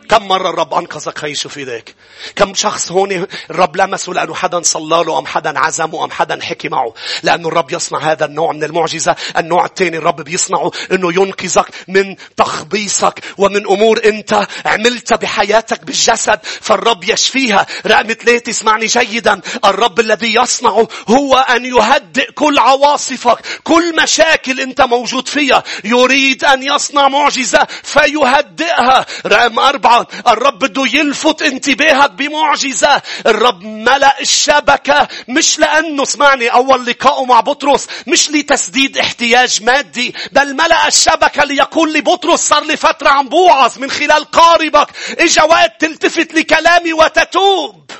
[0.09, 1.95] كم مرة الرب أنقذك خي شوف ايديك
[2.35, 6.69] كم شخص هون الرب لمسه لأنه حدا صلى له أم حدا عزمه أم حدا حكي
[6.69, 6.93] معه.
[7.23, 13.19] لأنه الرب يصنع هذا النوع من المعجزة النوع الثاني الرب بيصنعه أنه ينقذك من تخبيصك
[13.37, 17.65] ومن أمور أنت عملتها بحياتك بالجسد فالرب يشفيها.
[17.85, 19.41] رقم ثلاثة اسمعني جيدا.
[19.65, 25.63] الرب الذي يصنعه هو أن يهدئ كل عواصفك كل مشاكل أنت موجود فيها.
[25.83, 29.05] يريد أن يصنع معجزة فيهدئها.
[29.25, 29.96] رقم أربعة
[30.27, 33.01] الرب بده يلفت انتباهك بمعجزة.
[33.25, 35.07] الرب ملأ الشبكة.
[35.27, 41.93] مش لأنه اسمعني أول لقائه مع بطرس مش لتسديد احتياج مادي بل ملأ الشبكة ليقول
[41.93, 42.39] لبطرس.
[42.39, 44.87] صار لي فترة عم بوعظ من خلال قاربك.
[45.19, 47.91] إجا وقت تلتفت لكلامي وتتوب.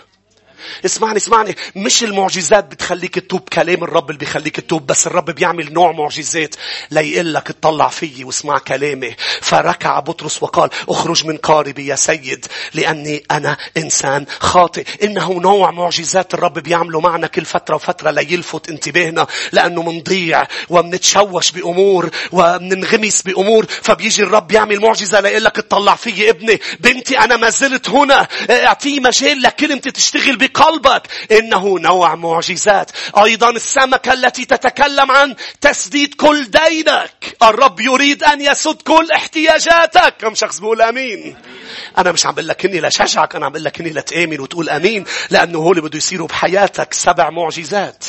[0.85, 1.55] اسمعني اسمعني.
[1.75, 6.55] مش المعجزات بتخليك تتوب كلام الرب اللي بيخليك تتوب بس الرب بيعمل نوع معجزات
[6.91, 9.15] ليقول لك اطلع فيي واسمع كلامي.
[9.41, 14.85] فركع بطرس وقال اخرج من قاربي يا سيد لأني أنا إنسان خاطئ.
[15.03, 22.09] إنه نوع معجزات الرب بيعمله معنا كل فترة وفترة ليلفت انتباهنا لأنه منضيع ومنتشوش بأمور
[22.31, 23.65] ومننغمس بأمور.
[23.65, 26.59] فبيجي الرب يعمل معجزة ليقول لك اطلع فيي ابني.
[26.79, 28.27] بنتي أنا ما زلت هنا.
[28.49, 30.66] اعطيه مجال لكلمتي تشتغل بقلبي.
[30.67, 31.01] قلبك.
[31.31, 32.91] إنه نوع معجزات.
[33.23, 37.37] أيضا السمكة التي تتكلم عن تسديد كل دينك.
[37.43, 40.13] الرب يريد أن يسد كل احتياجاتك.
[40.19, 41.37] كم شخص بيقول أمين؟
[41.97, 45.05] أنا مش عم بقول لك إني لشجعك أنا عم بقول لك إني لتآمن وتقول أمين.
[45.29, 48.05] لأنه هو اللي بده يصيروا بحياتك سبع معجزات.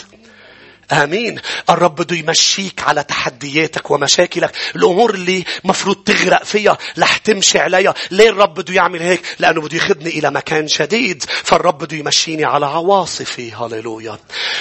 [0.92, 1.40] آمين.
[1.70, 4.53] الرب بده يمشيك على تحدياتك ومشاكلك.
[4.77, 7.94] الأمور اللي مفروض تغرق فيها رح تمشي عليها.
[8.11, 11.24] ليه الرب بده يعمل هيك؟ لأنه بده ياخذني إلى مكان جديد.
[11.44, 13.53] فالرب بده يمشيني على عواصفي.
[13.53, 14.18] هاليلويا.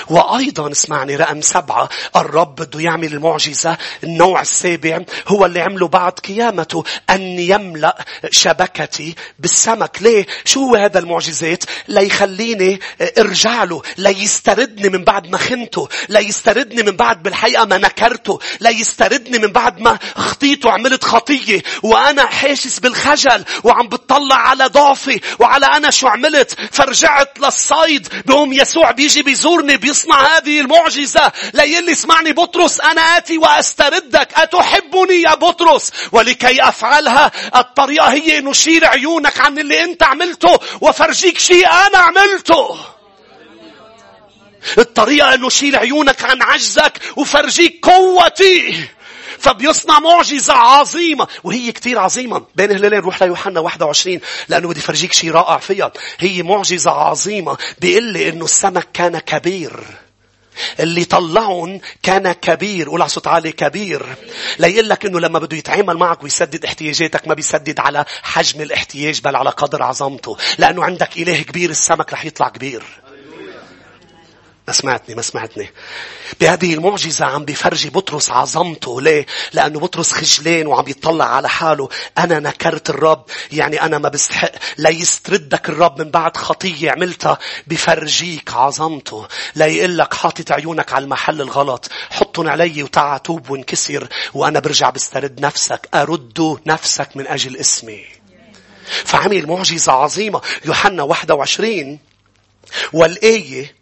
[0.09, 1.89] وأيضا اسمعني رقم سبعة.
[2.15, 3.77] الرب بده يعمل المعجزة.
[4.03, 6.83] النوع السابع هو اللي عمله بعد قيامته.
[7.09, 9.97] أن يملأ شبكتي بالسمك.
[10.01, 12.79] ليه؟ شو هو هذا المعجزات؟ ليخليني
[13.17, 13.81] أرجع له.
[13.97, 15.89] ليستردني من بعد ما خنته.
[16.17, 21.63] لا يستردني من بعد بالحقيقة ما نكرته لا يستردني من بعد ما خطيت وعملت خطية
[21.83, 26.57] وأنا حاسس بالخجل وعم بتطلع على ضعفي وعلى أنا شو عملت.
[26.71, 31.31] فرجعت للصيد بهم يسوع بيجي بيزورني بيصنع هذه المعجزة.
[31.53, 34.29] لا يلي اسمعني بطرس أنا آتي وأستردك.
[34.35, 41.67] أتحبني يا بطرس؟ ولكي أفعلها الطريقة هي نشير عيونك عن اللي أنت عملته وفرجيك شيء
[41.67, 42.96] أنا عملته.
[44.77, 48.87] الطريقة انه شيل عيونك عن عجزك وفرجيك قوتي.
[49.39, 52.45] فبيصنع معجزة عظيمة وهي كتير عظيمة.
[52.55, 55.91] بين هلالين روح ليوحنا 21 لأنه بدي فرجيك شيء رائع فيها.
[56.19, 57.57] هي معجزة عظيمة.
[57.81, 59.83] بيقول لي إنه السمك كان كبير.
[60.79, 64.05] اللي طلعهم كان كبير قول صوت عالي كبير.
[64.59, 69.35] ليقول لك إنه لما بده يتعامل معك ويسدد احتياجاتك ما بيسدد على حجم الاحتياج بل
[69.35, 70.37] على قدر عظمته.
[70.57, 72.83] لأنه عندك إله كبير السمك رح يطلع كبير.
[74.67, 75.69] ما سمعتني ما سمعتني.
[76.39, 79.01] بهذه المعجزة عم بفرجي بطرس عظمته.
[79.01, 81.89] ليه؟ لأنه بطرس خجلان وعم يطلع على حاله.
[82.17, 83.25] أنا نكرت الرب.
[83.51, 84.51] يعني أنا ما بستحق.
[84.77, 87.37] لا يستردك الرب من بعد خطية عملتها.
[87.67, 89.27] بفرجيك عظمته.
[89.55, 91.89] لا يقول لك حاطط عيونك على المحل الغلط.
[92.09, 94.07] حطهم علي وتعا توب وانكسر.
[94.33, 95.89] وأنا برجع بسترد نفسك.
[95.93, 98.05] أرد نفسك من أجل اسمي.
[99.05, 100.41] فعمل معجزة عظيمة.
[100.65, 101.99] يوحنا 21
[102.93, 103.76] والآية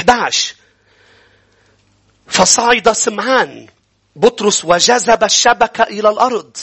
[0.00, 0.54] 11
[2.26, 3.66] فصعد سمعان
[4.16, 6.56] بطرس وجذب الشبكة إلى الأرض.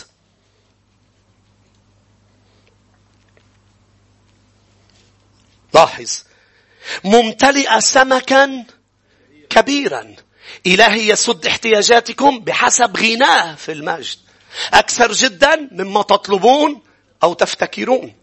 [5.74, 6.24] لاحظ.
[7.04, 8.66] ممتلئة سمكا
[9.50, 10.16] كبيرا.
[10.66, 14.18] إلهي يسد احتياجاتكم بحسب غناه في المجد.
[14.74, 16.82] أكثر جدا مما تطلبون
[17.24, 18.16] أو تفتكرون.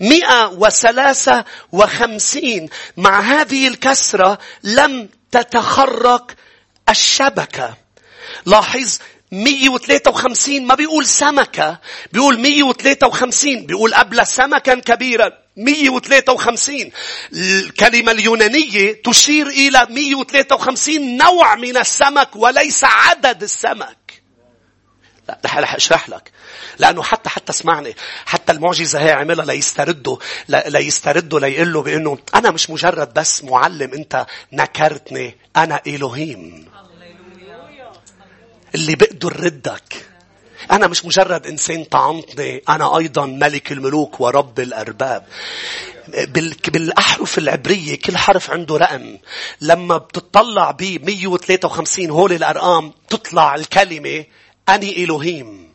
[0.00, 2.68] مئة وثلاثة وخمسين.
[2.96, 6.32] مع هذه الكسرة لم تتخرق
[6.88, 7.76] الشبكة.
[8.46, 8.98] لاحظ
[9.32, 11.78] 153 ما بيقول سمكة
[12.12, 15.30] بيقول 153 بيقول قبل سمكا كبيرا.
[15.56, 16.90] 153
[17.32, 23.99] الكلمة اليونانية تشير إلى 153 نوع من السمك وليس عدد السمك.
[25.46, 26.30] رح اشرح لك.
[26.78, 27.94] لأنه حتى حتى اسمعني.
[28.26, 30.16] حتى المعجزة هي عملها ليستردوا
[30.48, 35.36] ليستردوا ليقول له بإنه أنا مش مجرد بس معلم أنت نكرتني.
[35.56, 36.68] أنا الوهيم
[38.74, 40.06] اللي بقدر ردك
[40.70, 42.62] أنا مش مجرد إنسان طعنتني.
[42.68, 45.24] أنا أيضا ملك الملوك ورب الأرباب.
[46.68, 49.18] بالأحرف العبرية كل حرف عنده رقم.
[49.60, 54.24] لما بتطلع ب 153 هول الأرقام تطلع الكلمة
[54.74, 55.72] أني إلهيم.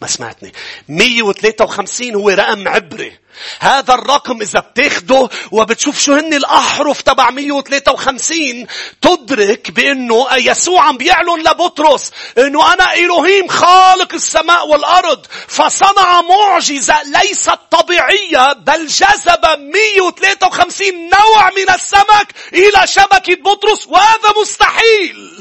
[0.00, 0.52] ما سمعتني.
[0.88, 3.22] 153 هو رقم عبري.
[3.60, 8.66] هذا الرقم إذا بتاخده وبتشوف شو هن الأحرف تبع 153
[9.02, 17.58] تدرك بأنه يسوع عم بيعلن لبطرس أنه أنا إلهيم خالق السماء والأرض فصنع معجزة ليست
[17.70, 25.31] طبيعية بل جذب 153 نوع من السمك إلى شبكة بطرس وهذا مستحيل.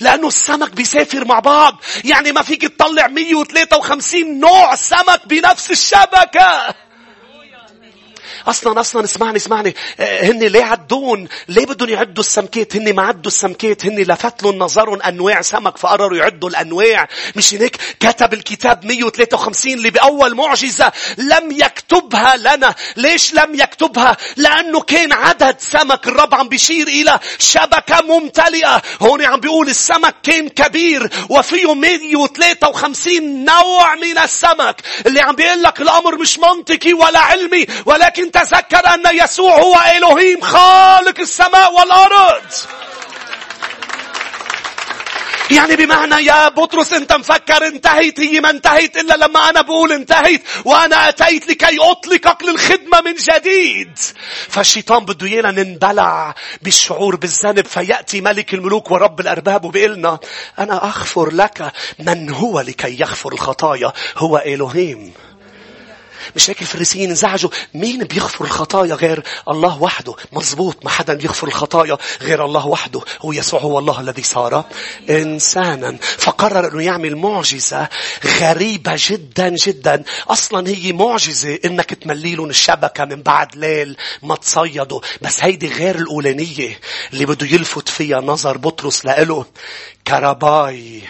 [0.00, 1.82] لأنه السمك بيسافر مع بعض.
[2.04, 6.74] يعني ما فيك تطلع 153 نوع سمك بنفس الشبكة.
[8.48, 9.74] أصلا أصلا اسمعني اسمعني.
[10.00, 13.86] آه، هن ليه عدون؟ ليه بدهم يعدوا السمكات؟ هن ما عدوا السمكات.
[13.86, 17.08] هن لفت لهم نظرهم أنواع سمك فقرروا يعدوا الأنواع.
[17.36, 22.74] مش هيك كتب الكتاب 153 اللي بأول معجزة لم يكتبها لنا.
[22.96, 28.82] ليش لم يكتبها؟ لأنه كان عدد سمك الرب عم بيشير إلى شبكة ممتلئة.
[29.02, 34.80] هون عم بيقول السمك كان كبير وفيه 153 نوع من السمك.
[35.06, 40.40] اللي عم بيقول لك الأمر مش منطقي ولا علمي ولكن تذكر أن يسوع هو إلهيم
[40.40, 42.42] خالق السماء والأرض.
[45.50, 50.42] يعني بمعنى يا بطرس انت مفكر انتهيت هي ما انتهيت إلا لما أنا بقول انتهيت
[50.64, 53.98] وأنا أتيت لكي أطلقك للخدمة من جديد.
[54.48, 60.18] فالشيطان بده إيانا ننبلع بالشعور بالذنب فيأتي ملك الملوك ورب الأرباب وبيقلنا
[60.58, 65.12] أنا أغفر لك من هو لكي يغفر الخطايا هو إلهيم.
[66.36, 71.98] مش هيك الفريسيين انزعجوا؟ مين بيغفر الخطايا غير الله وحده؟ مزبوط ما حدا بيغفر الخطايا
[72.22, 73.00] غير الله وحده.
[73.20, 74.64] هو يسوع هو الله الذي صار
[75.10, 75.98] إنسانا.
[76.00, 77.88] فقرر أنه يعمل معجزة
[78.40, 80.02] غريبة جدا جدا.
[80.28, 85.00] أصلا هي معجزة إنك تملي لهم الشبكة من بعد ليل ما تصيدوا.
[85.22, 86.78] بس هيدي غير الأولانية
[87.12, 89.44] اللي بده يلفت فيها نظر بطرس لإله.
[90.06, 91.02] كرباي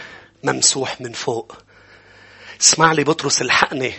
[0.45, 1.57] ممسوح من فوق.
[2.61, 3.93] اسمع لي بطرس الحقني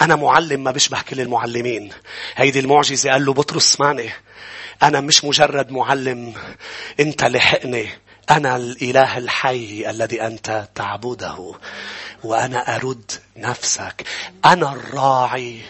[0.00, 1.92] أنا معلم ما بشبه كل المعلمين.
[2.36, 4.10] هيدي المعجزة قال له بطرس اسمعني.
[4.82, 6.34] أنا مش مجرد معلم.
[7.00, 7.88] أنت لحقني.
[8.30, 11.54] أنا الإله الحي الذي أنت تعبده.
[12.24, 14.06] وأنا أرد نفسك.
[14.44, 15.60] أنا الراعي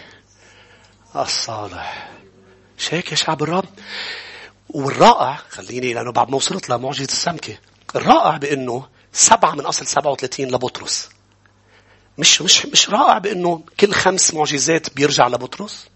[1.15, 2.09] الصالح.
[2.77, 3.69] مش هيك يا شعب الرب؟
[4.69, 7.57] والرائع خليني لأنه بعد ما وصلت لمعجزة السمكة.
[7.95, 11.09] الرائع بأنه سبعة من أصل 37 لبطرس.
[12.19, 15.89] مش مش مش رائع بأنه كل خمس معجزات بيرجع لبطرس؟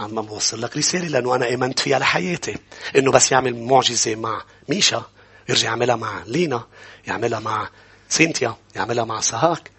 [0.00, 2.58] عم بوصل لك رسالة لأنه أنا آمنت فيها لحياتي.
[2.96, 5.04] إنه بس يعمل معجزة مع ميشا
[5.48, 6.66] يرجع يعملها مع لينا
[7.06, 7.68] يعملها مع
[8.08, 9.70] سينتيا يعملها مع سهاك.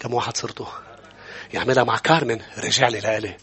[0.00, 0.66] كم واحد صرتوا؟
[1.54, 3.36] يعملها مع كارمن رجع لي لإلي.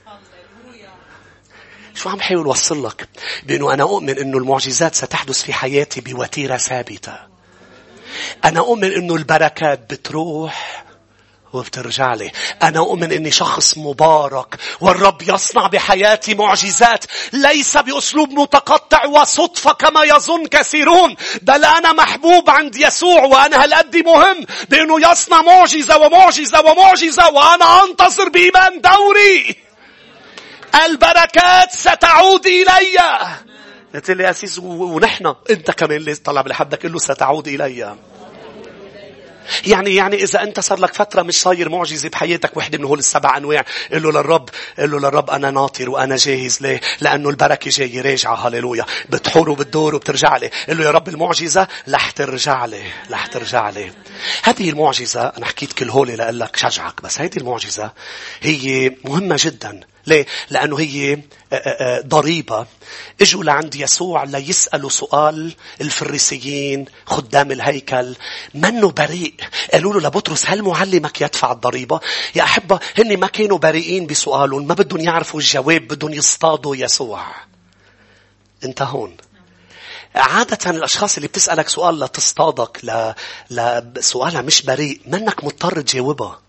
[1.94, 3.10] شو عم حاول وصل لك؟
[3.44, 7.35] بأنه أنا أؤمن أنه المعجزات ستحدث في حياتي بوتيرة ثابتة.
[8.46, 10.86] أنا أؤمن أنه البركات بتروح
[11.54, 12.32] وبترجع لي.
[12.64, 17.06] أنا أؤمن أني شخص مبارك والرب يصنع بحياتي معجزات.
[17.34, 21.16] ليس بأسلوب متقطع وصدفة كما يظن كثيرون.
[21.42, 28.30] بل أنا محبوب عند يسوع وأنا هالقد مهم بأنه يصنع معجزة ومعجزة ومعجزة وأنا أنتظر
[28.30, 29.56] بإيمان دوري.
[30.86, 33.00] البركات ستعود إلي.
[33.96, 35.36] قلت لي يا أسيس ونحن.
[35.50, 37.96] أنت كمان اللي طلع لحدك قل له ستعود إلي.
[39.66, 43.38] يعني يعني إذا أنت صار لك فترة مش صاير معجزة بحياتك وحدة من هول السبع
[43.38, 44.50] أنواع قل له للرب
[44.80, 48.86] قل له للرب أنا ناطر وأنا جاهز ليه؟ لأنه البركة جاية راجعة هللويا.
[49.10, 50.52] بتحور وبتدور وبترجع لي.
[50.70, 53.92] قل له يا رب المعجزة رح ترجع لي رح ترجع لي.
[54.44, 57.92] هذه المعجزة أنا حكيت كل هول لأقول لك شجعك بس هذه المعجزة
[58.42, 59.80] هي مهمة جدا.
[60.08, 61.20] ليه؟ لأنه هي آه،
[61.54, 62.66] آه، آه، ضريبة.
[63.22, 68.16] إجوا لعند يسوع ليسألوا سؤال الفريسيين خدام الهيكل
[68.54, 69.34] منه بريء.
[69.74, 72.00] قالوا له لبطرس هل معلمك يدفع الضريبة؟
[72.36, 74.68] يا أحبة هن ما كانوا بريئين بسؤالهم.
[74.68, 75.82] ما بدهم يعرفوا الجواب.
[75.82, 77.26] بدهم يصطادوا يسوع.
[78.64, 79.18] انت هون.
[80.16, 82.82] عادة الأشخاص اللي بتسألك سؤال لتصطادك
[83.52, 86.45] لسؤالها مش بريء منك مضطر تجاوبها.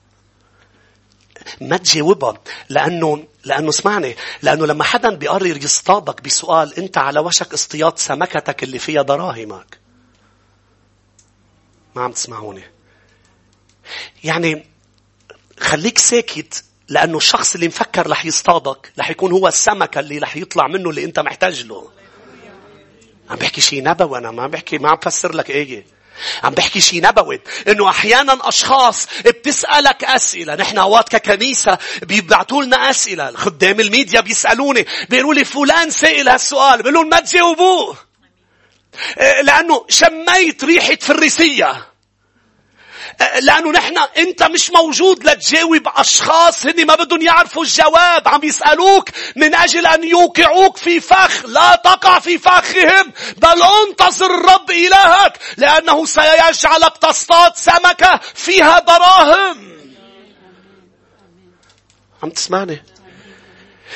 [1.61, 2.39] ما تجاوبها.
[2.69, 4.17] لأنه لأنه اسمعني.
[4.43, 9.79] لأنه لما حدا بيقرر يصطادك بسؤال أنت على وشك اصطياد سمكتك اللي فيها دراهمك.
[11.97, 12.63] ما عم تسمعوني.
[14.25, 14.67] يعني
[15.61, 20.67] خليك ساكت لأنه الشخص اللي مفكر رح يصطادك رح يكون هو السمكة اللي رح يطلع
[20.67, 21.91] منه اللي أنت محتاج له.
[23.31, 25.96] عم بحكي شيء نبوي أنا ما بحكي ما عم بفسر لك إيه.
[26.45, 30.55] عم بحكي شيء نبوي إنه أحيانا أشخاص بتسألك أسئلة.
[30.55, 33.33] نحن أوقات ككنيسة بيبعتوا لنا أسئلة.
[33.37, 36.83] خدام الميديا بيسألوني بيقولوا لي فلان سئل هالسؤال.
[36.83, 37.97] بقول لهم ما تجاوبوه.
[39.21, 41.87] إيه، لأنه شميت ريحة فريسيه
[43.41, 48.29] لأنه نحن أنت مش موجود لتجاوب أشخاص هني ما بدهم يعرفوا الجواب.
[48.29, 51.47] عم يسألوك من أجل أن يوقعوك في فخ.
[51.47, 53.13] لا تقع في فخهم.
[53.37, 59.77] بل انتظر الرب إلهك لأنه سيجعلك تصطاد سمكة فيها دراهم.
[62.23, 62.83] عم تسمعني؟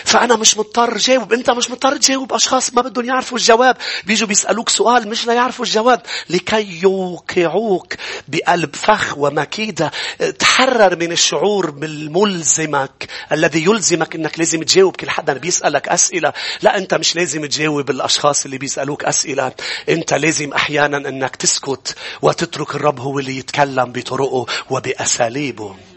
[0.05, 1.33] فأنا مش مضطر جاوب.
[1.33, 2.33] أنت مش مضطر تجاوب.
[2.33, 3.77] أشخاص ما بدهم يعرفوا الجواب.
[4.05, 6.03] بيجوا بيسألوك سؤال مش ليعرفوا الجواب.
[6.31, 7.95] لكي يوقعوك
[8.29, 9.91] بقلب فخ ومكيدة.
[10.39, 14.97] تحرر من الشعور بالملزمك الذي يلزمك أنك لازم تجاوب.
[14.97, 16.33] كل حدا بيسألك أسئلة.
[16.63, 19.53] لا أنت مش لازم تجاوب الأشخاص اللي بيسألوك أسئلة.
[19.89, 25.90] أنت لازم أحيانا أنك تسكت وتترك الرب هو اللي يتكلم بطرقه وبأساليبه.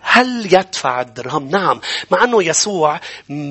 [0.00, 1.80] هل يدفع الدرهم؟ نعم.
[2.10, 3.00] مع أنه يسوع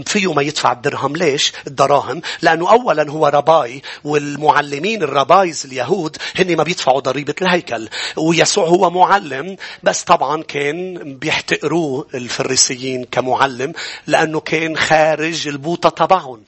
[0.06, 1.16] فيه ما يدفع الدرهم.
[1.16, 2.22] ليش؟ الدراهم.
[2.42, 7.90] لأنه أولا هو رباي والمعلمين الربايز اليهود هن ما بيدفعوا ضريبة الهيكل.
[8.18, 13.74] ويسوع هو معلم بس طبعا كان بيحتقروه الفريسيين كمعلم
[14.08, 16.44] لأنه كان خارج البوطة تبعهم.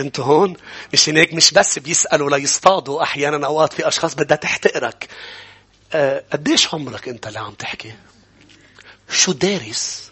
[0.00, 0.56] أنتوا هون
[0.92, 5.08] مش هيك مش بس بيسألوا ليصطادوا أحيانا أوقات في أشخاص بدها تحتقرك.
[5.92, 7.92] أه قديش عمرك أنت اللي عم تحكي؟
[9.12, 10.02] شو دارس؟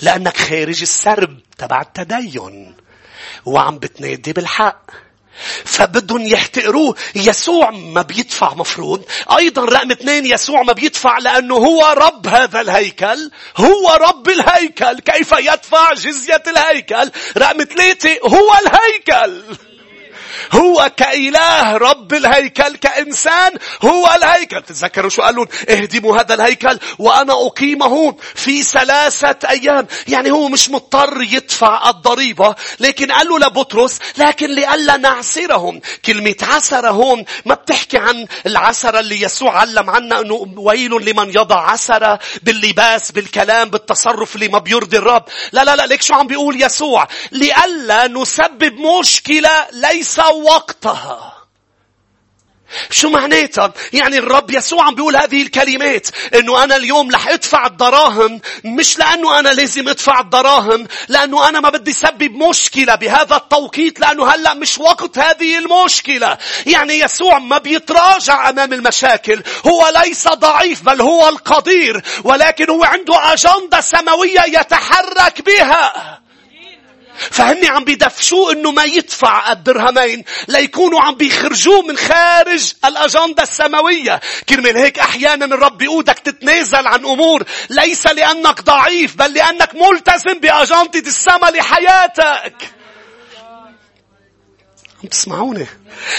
[0.00, 2.76] لأنك خارج السرب تبع التدين
[3.46, 4.90] وعم بتنادي بالحق.
[5.64, 6.96] فبدهم يحتقروه.
[7.14, 9.04] يسوع ما بيدفع مفروض.
[9.38, 13.30] أيضا رقم اثنين يسوع ما بيدفع لأنه هو رب هذا الهيكل.
[13.56, 14.98] هو رب الهيكل.
[15.00, 19.56] كيف يدفع جزية الهيكل؟ رقم ثلاثة هو الهيكل.
[20.52, 23.52] هو كإله رب الهيكل كإنسان
[23.84, 24.62] هو الهيكل.
[24.62, 29.86] تتذكروا شو قالوا اهدموا هذا الهيكل وأنا أقيمه في ثلاثة أيام.
[30.08, 36.88] يعني هو مش مضطر يدفع الضريبة لكن قال له لبطرس لكن لئلا نعسرهم كلمة عسر
[36.90, 43.12] هون ما بتحكي عن العسرة اللي يسوع علم عنا أنه ويل لمن يضع عسرة باللباس
[43.12, 45.24] بالكلام بالتصرف اللي ما بيرضي الرب.
[45.52, 51.36] لا لا لا ليك شو عم بيقول يسوع؟ لئلا نسبب مشكلة ليس وقتها.
[52.90, 58.40] شو معناتها؟ يعني الرب يسوع عم بيقول هذه الكلمات إنه أنا اليوم رح أدفع الدراهم
[58.64, 64.28] مش لأنه أنا لازم أدفع الدراهم لأنه أنا ما بدي سبب مشكلة بهذا التوقيت لأنه
[64.28, 66.38] هلأ مش وقت هذه المشكلة.
[66.66, 73.32] يعني يسوع ما بيتراجع أمام المشاكل هو ليس ضعيف بل هو القدير ولكن هو عنده
[73.32, 76.25] أجندة سماوية يتحرك بها.
[77.18, 84.20] فهن عم بيدفشوه إنه ما يدفع الدرهمين ليكونوا عم بيخرجوه من خارج الأجندة السماوية.
[84.48, 91.00] كرمال هيك أحيانا الرب بيقودك تتنازل عن أمور ليس لأنك ضعيف بل لأنك ملتزم بأجندة
[91.06, 92.75] السماء لحياتك.
[95.08, 95.66] تسمعوني؟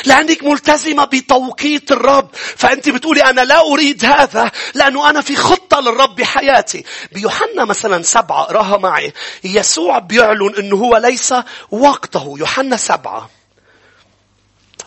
[0.05, 2.29] لأنك ملتزمة بتوقيت الرب.
[2.33, 6.83] فأنت بتقولي أنا لا أريد هذا لأنه أنا في خطة للرب بحياتي.
[7.11, 9.13] بيوحنا مثلا سبعة اقراها معي.
[9.43, 11.33] يسوع بيعلن أنه هو ليس
[11.71, 12.35] وقته.
[12.37, 13.29] يوحنا سبعة.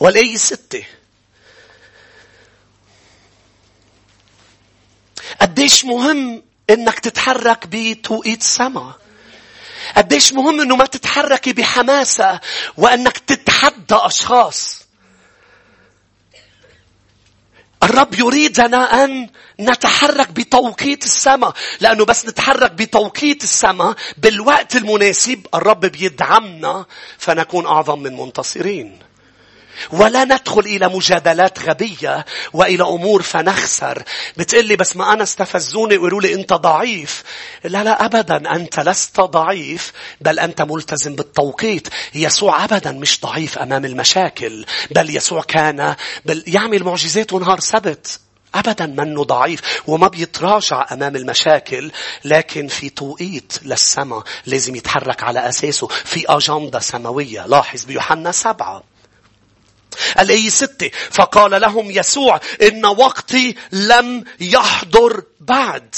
[0.00, 0.84] والآية ستة.
[5.40, 8.99] قديش مهم إنك تتحرك بتوقيت سما.
[9.96, 12.40] قديش مهم إنه ما تتحركي بحماسة
[12.76, 14.80] وإنك تتحدى أشخاص.
[17.82, 19.28] الرب يريدنا أن
[19.60, 26.86] نتحرك بتوقيت السماء لأنه بس نتحرك بتوقيت السماء بالوقت المناسب الرب بيدعمنا
[27.18, 28.98] فنكون أعظم من منتصرين.
[29.92, 34.02] ولا ندخل إلى مجادلات غبية وإلى أمور فنخسر.
[34.36, 37.22] بتقلي بس ما أنا استفزوني ويقولوا لي أنت ضعيف.
[37.64, 41.88] لا لا أبدا أنت لست ضعيف بل أنت ملتزم بالتوقيت.
[42.14, 45.94] يسوع أبدا مش ضعيف أمام المشاكل بل يسوع كان
[46.24, 48.20] بل يعمل معجزات ونهار سبت.
[48.54, 51.90] أبدا منه ضعيف وما بيتراجع أمام المشاكل
[52.24, 58.82] لكن في توقيت للسماء لازم يتحرك على أساسه في أجندة سماوية لاحظ بيوحنا سبعة
[60.18, 65.94] الآية ستة فقال لهم يسوع إن وقتي لم يحضر بعد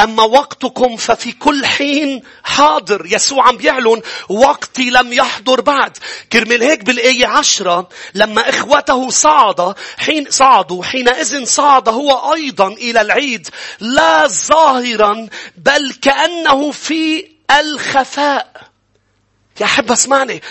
[0.00, 3.06] أما وقتكم ففي كل حين حاضر.
[3.10, 5.98] يسوع عم بيعلن وقتي لم يحضر بعد.
[6.32, 13.48] كرمال هيك بالآية عشرة لما إخوته صعد حين صعدوا حينئذ صعد هو أيضا إلى العيد
[13.80, 17.28] لا ظاهرا بل كأنه في
[17.60, 18.52] الخفاء.
[19.60, 20.42] يا أحب اسمعني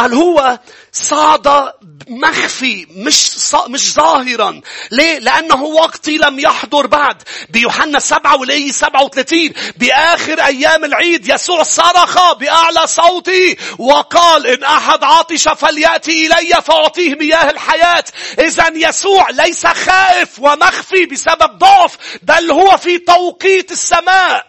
[0.00, 0.58] قال هو
[0.92, 1.72] صعد
[2.08, 3.30] مخفي مش
[3.68, 4.60] مش ظاهرا.
[4.90, 7.22] ليه؟ لأنه وقتي لم يحضر بعد.
[7.50, 9.52] بيوحنا سبعة والآية سبعة وثلاثين.
[9.76, 17.50] بآخر أيام العيد يسوع صرخ بأعلى صوته وقال إن أحد عطش فليأتي إلي فأعطيه مياه
[17.50, 18.04] الحياة.
[18.38, 24.46] إذا يسوع ليس خائف ومخفي بسبب ضعف بل هو في توقيت السماء.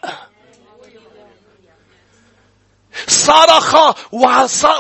[3.08, 3.76] صرخ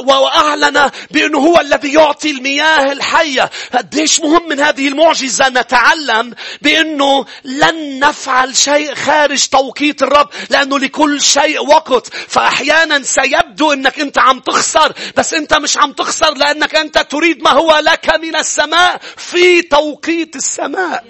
[0.07, 3.49] وأعلن بأنه هو الذي يعطي المياه الحية.
[3.73, 11.21] قديش مهم من هذه المعجزة نتعلم بأنه لن نفعل شيء خارج توقيت الرب لأنه لكل
[11.21, 12.07] شيء وقت.
[12.27, 17.51] فأحيانا سيبدو أنك أنت عم تخسر بس أنت مش عم تخسر لأنك أنت تريد ما
[17.51, 21.03] هو لك من السماء في توقيت السماء.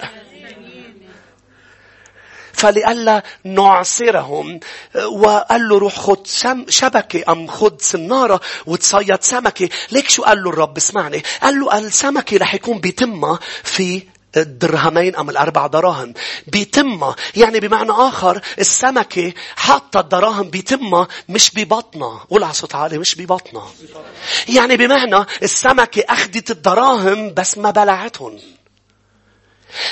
[2.62, 4.60] فلئلا نعصرهم.
[4.94, 6.26] وقال له روح خد
[6.68, 9.68] شبكة أم خد سنارة وتصيد سمكة.
[9.90, 11.22] ليك شو قال له الرب؟ اسمعني.
[11.42, 14.02] قال له السمكة رح يكون بيتمها في
[14.36, 16.14] الدرهمين أم الأربع دراهم.
[16.46, 22.26] بيتمها يعني بمعنى آخر السمكة حاطة الدراهم بيتمها مش ببطنها.
[22.30, 23.70] قول على صوت عالي مش ببطنها.
[24.48, 28.38] يعني بمعنى السمكة أخذت الدراهم بس ما بلعتهم.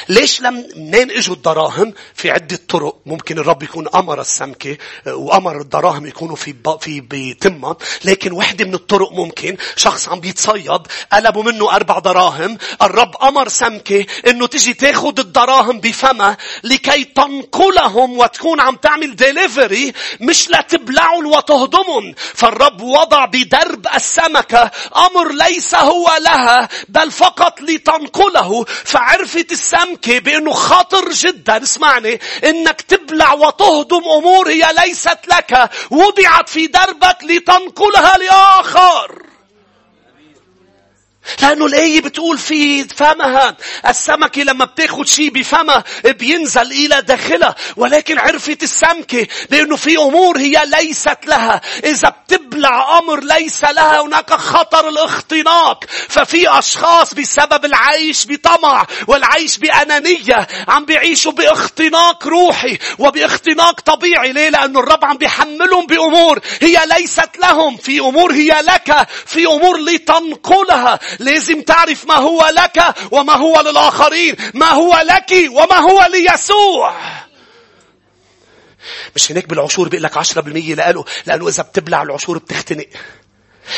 [0.08, 2.96] ليش لم منين إجوا الدراهم؟ في عدة طرق.
[3.06, 4.76] ممكن الرب يكون أمر السمكة
[5.06, 7.76] آه، وأمر الدراهم يكونوا في في بتمة.
[8.04, 9.56] لكن وحدة من الطرق ممكن.
[9.76, 10.80] شخص عم بيتصيد
[11.12, 12.58] قلبوا منه أربع دراهم.
[12.82, 20.50] الرب أمر سمكة إنه تجي تاخد الدراهم بفمها لكي تنقلهم وتكون عم تعمل ديليفري مش
[20.50, 22.14] لتبلعهم وتهضمهم.
[22.34, 24.70] فالرب وضع بدرب السمكة.
[24.96, 28.64] أمر ليس هو لها بل فقط لتنقله.
[28.64, 36.48] فعرفت السمكة السمكة بأنه خطر جدا اسمعني إنك تبلع وتهضم أمور هي ليست لك وضعت
[36.48, 39.29] في دربك لتنقلها لآخر.
[41.42, 43.56] لأنه الآية بتقول في فمها
[43.88, 50.62] السمكة لما بتاخد شيء بفمها بينزل إلى داخلها ولكن عرفت السمكة بأنه في أمور هي
[50.66, 51.60] ليست لها.
[51.84, 55.84] إذا بتبلع أمر ليس لها هناك خطر الاختناق.
[56.08, 64.32] ففي أشخاص بسبب العيش بطمع والعيش بأنانية عم بيعيشوا باختناق روحي وباختناق طبيعي.
[64.32, 67.76] ليه؟ لأنه الرب عم بيحملهم بأمور هي ليست لهم.
[67.76, 70.98] في أمور هي لك في أمور لتنقلها.
[71.20, 76.94] لازم تعرف ما هو لك وما هو للآخرين ما هو لك وما هو ليسوع.
[79.16, 80.38] مش هناك بالعشور بيقول لك 10%
[80.74, 82.86] لقاله لأنه إذا بتبلع العشور بتختنق.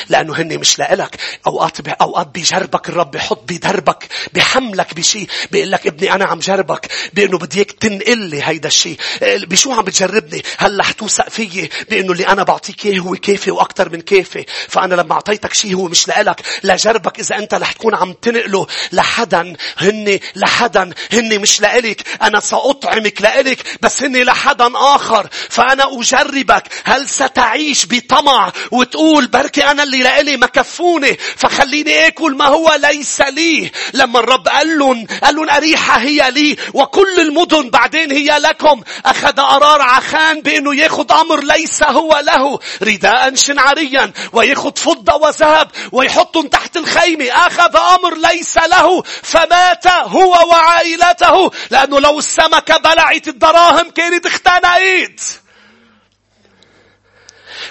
[0.09, 1.17] لأنه هن مش لإلك.
[1.47, 7.39] أوقات أوقات بيجربك الرب بيحط بدربك بحملك بشيء بيقول لك ابني أنا عم جربك بأنه
[7.39, 12.43] بدي إياك تنقل لي هيدا الشيء بشو عم بتجربني؟ هلأ حتوثق فيي بأنه اللي أنا
[12.43, 14.45] بعطيك إياه هو كافي وأكثر من كافي.
[14.69, 19.57] فأنا لما أعطيتك شيء هو مش لإلك لجربك إذا أنت رح تكون عم تنقله لحدا.
[19.79, 20.91] هن لحدا.
[21.13, 22.03] هن مش لإلك.
[22.23, 25.29] أنا سأطعمك لإلك بس هن لحدا آخر.
[25.49, 26.65] فأنا أجربك.
[26.85, 33.21] هل ستعيش بطمع وتقول بركي أنا اللي لإلي ما كفوني فخليني آكل ما هو ليس
[33.21, 33.71] لي.
[33.95, 38.83] لما الرب قال لهم قال لهم أريحة هي لي وكل المدن بعدين هي لكم.
[39.07, 42.59] أخذ قرار عخان بأنه ياخد أمر ليس هو له.
[42.83, 47.25] رداء شنعريا وياخد فضة وذهب ويحطهم تحت الخيمة.
[47.25, 51.51] أخذ أمر ليس له فمات هو وعائلته.
[51.71, 55.42] لأنه لو السمكة بلعت الدراهم كانت اختنقت.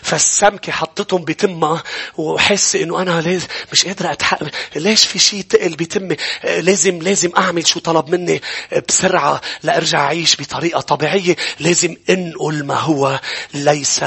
[0.04, 1.84] فالسمكة حطتهم بتمها
[2.18, 7.68] وحس إنه أنا لازم مش قادرة اتحقق ليش في شيء تقل بتمي لازم لازم أعمل
[7.68, 8.41] شو طلب مني
[8.88, 11.36] بسرعة لأرجع أعيش بطريقة طبيعية.
[11.60, 13.20] لازم أنقل ما هو
[13.54, 14.02] ليس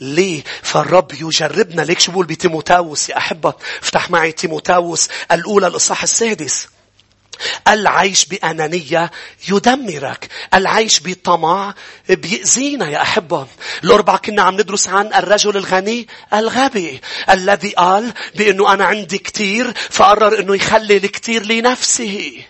[0.00, 0.42] لي.
[0.62, 1.82] فالرب يجربنا.
[1.82, 6.68] ليك شو بقول بتيموتاوس يا أحبة؟ افتح معي تيموتاوس الأولى الإصحاح السادس.
[7.68, 9.10] العيش بأنانية
[9.48, 10.28] يدمرك.
[10.54, 11.74] العيش بطمع
[12.08, 13.46] بيأذينا يا أحبة.
[13.84, 20.38] الأربعة كنا عم ندرس عن الرجل الغني الغبي الذي قال بأنه أنا عندي كتير فقرر
[20.38, 22.44] أنه يخلي الكتير لنفسه.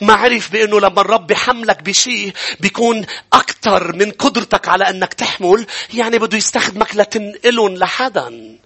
[0.00, 6.18] ما عرف بأنه لما الرب يحملك بشيء بيكون أكثر من قدرتك على أنك تحمل يعني
[6.18, 8.58] بده يستخدمك لتنقلهم لحدا.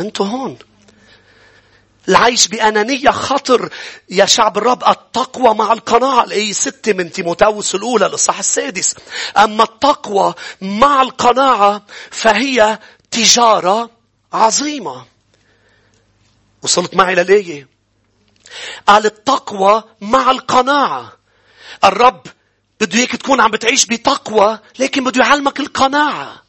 [0.00, 0.58] أنتوا هون.
[2.08, 3.70] العيش بأنانية خطر.
[4.10, 6.24] يا شعب الرب التقوى مع القناعة.
[6.24, 8.94] الآية ستة من تيموتاوس الأولى للصح السادس.
[9.36, 12.78] أما التقوى مع القناعة فهي
[13.10, 13.90] تجارة
[14.32, 15.04] عظيمة.
[16.62, 17.68] وصلت معي للآية
[18.86, 21.12] قال التقوى مع القناعة.
[21.84, 22.26] الرب
[22.80, 26.45] بده إياك تكون عم بتعيش بتقوى لكن بده يعلمك القناعة.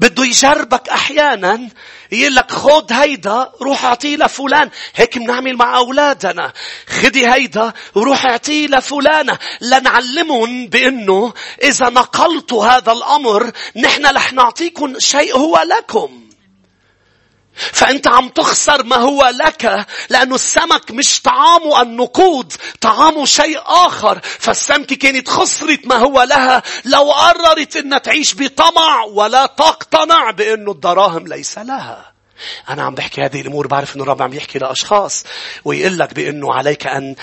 [0.00, 1.68] بده يجربك أحيانا
[2.12, 4.70] يقول لك خد هيدا روح أعطيه لفلان.
[4.94, 6.52] هيك بنعمل مع أولادنا.
[6.88, 9.38] خدي هيدا وروح أعطيه لفلانة.
[9.60, 11.32] لنعلمهم بأنه
[11.62, 16.27] إذا نقلتوا هذا الأمر نحن رح نعطيكم شيء هو لكم.
[17.58, 24.20] فأنت عم تخسر ما هو لك لأنه السمك مش طعامه النقود طعامه شيء آخر.
[24.22, 31.26] فالسمكة كانت خسرت ما هو لها لو قررت أنها تعيش بطمع ولا تقتنع بأنه الدراهم
[31.26, 32.12] ليس لها.
[32.68, 35.24] أنا عم بحكي هذه الأمور بعرف أنه الرب عم يحكي لأشخاص
[35.64, 37.14] ويقول لك بأنه عليك أن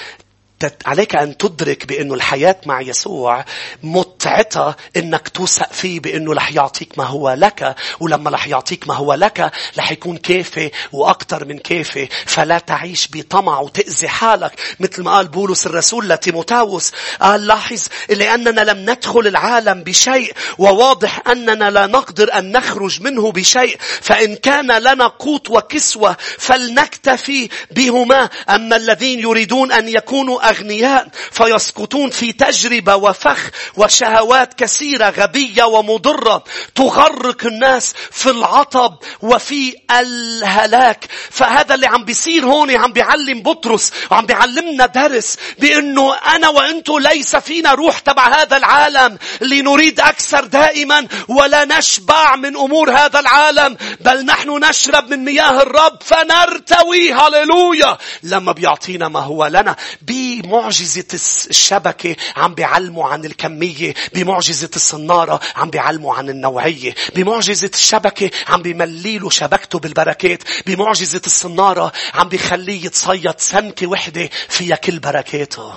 [0.85, 3.45] عليك أن تدرك بأنه الحياة مع يسوع
[3.83, 7.75] متعتها أنك توثق فيه بأنه رح يعطيك ما هو لك.
[7.99, 12.07] ولما رح يعطيك ما هو لك رح يكون كافي وأكثر من كافي.
[12.25, 14.51] فلا تعيش بطمع وتأذي حالك.
[14.79, 16.91] مثل ما قال بولس الرسول لتيموتاوس
[17.21, 23.77] قال لاحظ لأننا لم ندخل العالم بشيء وواضح أننا لا نقدر أن نخرج منه بشيء.
[24.01, 28.29] فإن كان لنا قوت وكسوة فلنكتفي بهما.
[28.49, 36.43] أما الذين يريدون أن يكونوا أغنياء فيسقطون في تجربة وفخ وشهوات كثيرة غبية ومضرة
[36.75, 41.05] تغرق الناس في العطب وفي الهلاك.
[41.31, 47.35] فهذا اللي عم بيصير هون عم بيعلم بطرس وعم بيعلمنا درس بأنه أنا وأنتو ليس
[47.35, 54.25] فينا روح تبع هذا العالم لنريد أكثر دائما ولا نشبع من أمور هذا العالم بل
[54.25, 57.13] نحن نشرب من مياه الرب فنرتوي.
[57.13, 57.97] هللويا!
[58.23, 59.75] لما بيعطينا ما هو لنا.
[60.01, 61.05] بي بمعجزة
[61.49, 69.29] الشبكة عم بيعلموا عن الكمية بمعجزة الصنارة عم بيعلموا عن النوعية بمعجزة الشبكة عم بيمليله
[69.29, 75.73] شبكته بالبركات بمعجزة الصنارة عم بيخليه يتصيد سمكة وحدة فيها كل بركاته.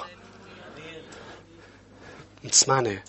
[2.51, 3.03] تسمعني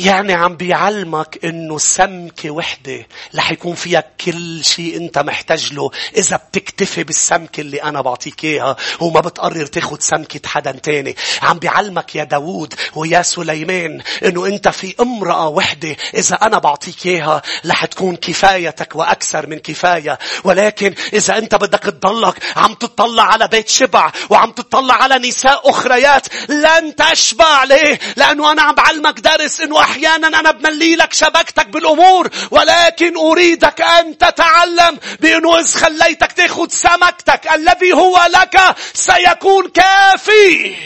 [0.00, 3.06] يعني عم بيعلمك إنه سمكة وحدة
[3.36, 5.90] رح يكون فيها كل شيء أنت محتاج له.
[6.16, 11.16] إذا بتكتفي بالسمكة اللي أنا بعطيك إياها وما بتقرر تاخد سمكة حدا تاني.
[11.42, 15.96] عم بيعلمك يا داوود ويا سليمان إنه أنت في امرأة وحدة.
[16.14, 20.18] إذا أنا بعطيك إياها رح تكون كفايتك وأكثر من كفاية.
[20.44, 26.26] ولكن إذا أنت بدك تضلك عم تطلع على بيت شبع وعم تطلع على نساء أخريات
[26.48, 32.30] لن تشبع ليه؟ لأنه أنا عم بعلمك درس انه أحيانا أنا بملي لك شبكتك بالأمور
[32.50, 40.76] ولكن أريدك أن تتعلم بأنه إذ خليتك تأخذ سمكتك الذي هو لك سيكون كافي.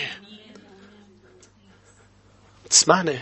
[2.71, 3.19] تسمعني؟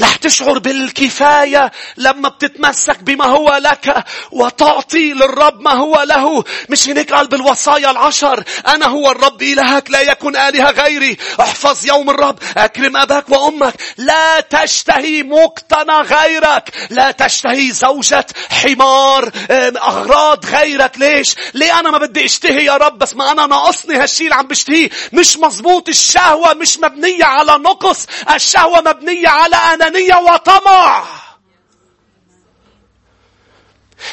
[0.00, 6.44] رح تشعر بالكفاية لما بتتمسك بما هو لك وتعطي للرب ما هو له.
[6.68, 11.16] مش هيك قال بالوصايا العشر أنا هو الرب إلهك لا يكن آلهة غيري.
[11.40, 12.38] احفظ يوم الرب.
[12.56, 13.74] أكرم أباك وأمك.
[13.96, 16.70] لا تشتهي مقتنى غيرك.
[16.90, 19.30] لا تشتهي زوجة حمار
[19.76, 20.98] أغراض غيرك.
[20.98, 24.46] ليش؟ ليه أنا ما بدي أشتهي يا رب بس ما أنا ناقصني هالشي اللي عم
[24.46, 24.90] بشتهيه.
[25.12, 28.06] مش مزبوط الشهوة مش مبنية على نقص.
[28.34, 31.04] الشهوة مبنية على أنا أنانية وطمع.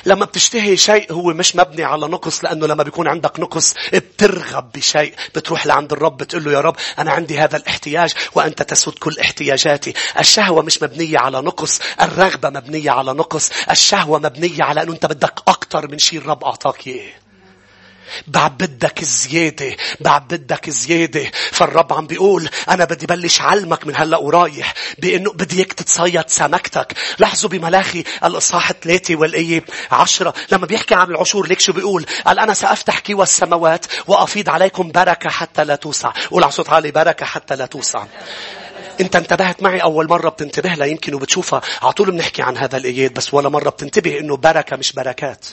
[0.06, 5.14] لما بتشتهي شيء هو مش مبني على نقص لأنه لما بيكون عندك نقص بترغب بشيء
[5.36, 9.94] بتروح لعند الرب بتقول له يا رب أنا عندي هذا الاحتياج وأنت تسد كل احتياجاتي.
[10.20, 13.50] الشهوة مش مبنية على نقص الرغبة مبنية على نقص.
[13.72, 17.27] الشهوة مبنية على أنه أنت بدك أكتر من شيء الرب أعطاك إياه.
[18.28, 24.18] بعد بدك زيادة بعد بدك زيادة فالرب عم بيقول أنا بدي بلش علمك من هلأ
[24.18, 26.94] ورايح بأنه بدي إياك تتصيد سمكتك.
[27.20, 30.34] لاحظوا بملاخي الإصحاح ثلاثة والآية عشرة.
[30.52, 35.30] لما بيحكي عن العشور ليك شو بيقول؟ قال أنا سأفتح كيوى السماوات وأفيض عليكم بركة
[35.30, 36.12] حتى لا توسع.
[36.32, 38.06] قول على صوت عالي بركة حتى لا توسع.
[39.02, 41.62] انت انتبهت معي أول مرة بتنتبه لها يمكن وبتشوفها.
[41.82, 45.46] على طول بنحكي عن هذا الآيات بس ولا مرة بتنتبه إنه بركة مش بركات.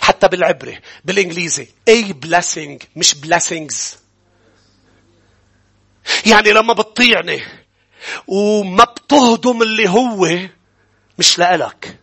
[0.00, 1.66] حتى بالعبري بالإنجليزي.
[1.90, 3.76] A blessing مش blessings.
[6.26, 7.42] يعني لما بتطيعني
[8.26, 10.38] وما بتهضم اللي هو
[11.18, 11.98] مش لإلك.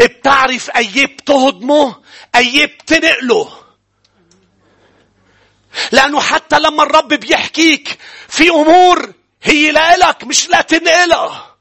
[0.00, 2.02] بتعرف أي بتهضمه
[2.34, 3.50] أي بتنقله.
[5.92, 7.98] لأنه حتى لما الرب بيحكيك
[8.28, 9.12] في أمور
[9.42, 11.53] هي لإلك مش لا تنقلها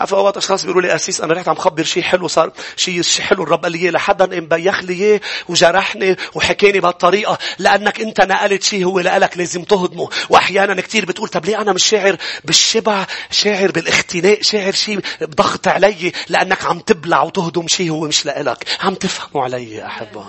[0.00, 3.42] عارف أوقات أشخاص بيقولوا لي اسيس أنا رحت عم خبر شيء حلو صار شيء حلو
[3.42, 8.84] الرب قال لي اياه لحدا مبيخ لي اياه وجرحني وحكاني بهالطريقة لأنك إنت نقلت شيء
[8.84, 10.08] هو لك لازم تهضمه.
[10.28, 16.12] واحيانا كثير بتقول طب ليه أنا مش شاعر بالشبع شاعر بالاختناق شاعر شيء بضغط علي
[16.28, 20.26] لأنك عم تبلع وتهضم شيء هو مش لك عم تفهموا علي يا أحبة.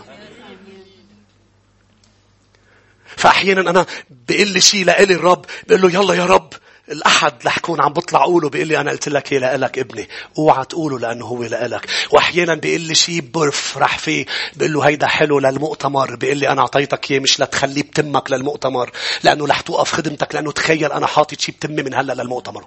[3.18, 3.86] فاحيانا أنا
[4.30, 6.54] بقول لي شيء لإلي الرب بقول له يلا يا رب.
[6.92, 10.10] الأحد رح كون عم بطلع أقوله بيقول لي أنا قلت لك إيه لإلك ابني.
[10.38, 11.90] اوعى تقوله لأنه هو لإلك.
[12.12, 14.26] وأحيانا بيقول لي شيء برف رح فيه.
[14.56, 16.16] بيقول له هيدا حلو للمؤتمر.
[16.16, 18.92] بيقول لي أنا أعطيتك إياه مش لتخليه بتمك للمؤتمر.
[19.24, 20.36] لأنه رح توقف خدمتك.
[20.36, 22.66] لأنه تخيل أنا حاطط شيء بتمي من هلأ للمؤتمر.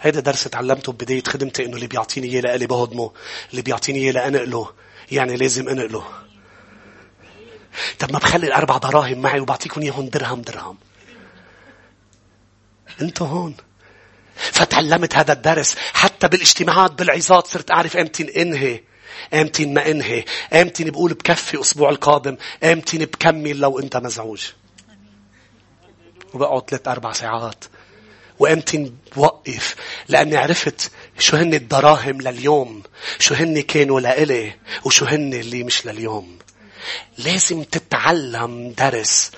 [0.00, 3.10] هيدا درس تعلمته ببداية خدمتي إنه اللي بيعطيني إياه لإلي بهضمه.
[3.50, 4.70] اللي بيعطيني إياه لأنقله.
[5.10, 6.25] يعني لازم أنقله.
[7.98, 10.78] طب ما بخلي الأربع دراهم معي وبعطيكم إياهم درهم درهم.
[13.00, 13.54] أنتوا هون.
[14.36, 15.76] فتعلمت هذا الدرس.
[15.92, 18.80] حتى بالاجتماعات بالعظات صرت أعرف أمتى إنهي.
[19.34, 20.24] أمتى ما إنهي.
[20.52, 22.36] أمتى بقول بكفي الأسبوع القادم.
[22.64, 24.46] أمتى بكمل لو أنت مزعوج.
[26.34, 27.64] وبقعد ثلاث أربع ساعات.
[28.38, 29.76] وأمتى بوقف.
[30.08, 32.82] لأني عرفت شو هن الدراهم لليوم.
[33.18, 34.54] شو هن كانوا لإلي.
[34.84, 36.38] وشو هن اللي مش لليوم.
[37.18, 39.30] لازم تتعلم درس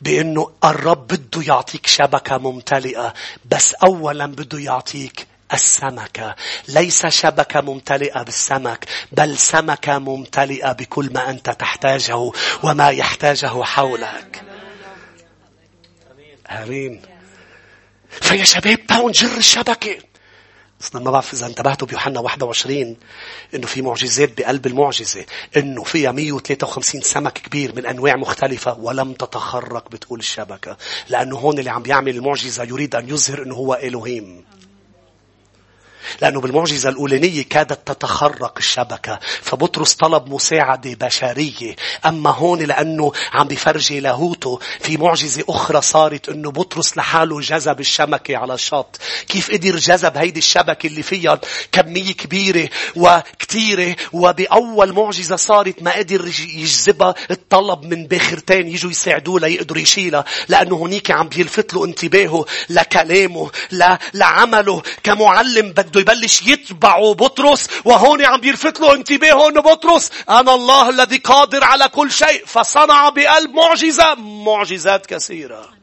[0.00, 6.36] بأنه الرب بده يعطيك شبكة ممتلئة بس أولا بده يعطيك السمكة.
[6.68, 12.30] ليس شبكة ممتلئة بالسمك بل سمكة ممتلئة بكل ما أنت تحتاجه
[12.62, 14.42] وما يحتاجه حولك.
[16.50, 17.02] آمين.
[18.20, 19.98] فيا شباب تعالوا نجر الشبكة
[20.80, 22.96] بس ما بعرف إذا انتبهتوا بيوحنا 21
[23.54, 25.24] إنه في معجزات بقلب المعجزة
[25.56, 30.76] إنه فيها 153 سمك كبير من أنواع مختلفة ولم تتخرق بتقول الشبكة
[31.08, 34.44] لأنه هون اللي عم بيعمل المعجزة يريد أن يظهر إنه هو إلهيم.
[36.22, 39.18] لأنه بالمعجزة الأولانية كادت تتخرق الشبكة.
[39.42, 41.76] فبطرس طلب مساعدة بشرية.
[42.06, 48.36] أما هون لأنه عم بفرجي لاهوته في معجزة أخرى صارت أنه بطرس لحاله جذب الشبكة
[48.36, 49.00] على الشط.
[49.28, 51.40] كيف قدر جذب هيدي الشبكة اللي فيها
[51.72, 59.82] كمية كبيرة وكتيرة؟ وبأول معجزة صارت ما قدر يجذبها الطلب من باخرتين يجوا يساعدوه ليقدروا
[59.82, 60.24] يشيلها.
[60.48, 63.50] لأنه هنيك عم بيلفت له انتباهه لكلامه
[64.14, 64.82] لعمله.
[65.02, 70.88] كمعلم بده بده يبلش يتبعه بطرس وهون عم بيلفت له انتباهه انه بطرس أنا الله
[70.90, 75.75] الذي قادر على كل شيء فصنع بقلب معجزة معجزات كثيرة.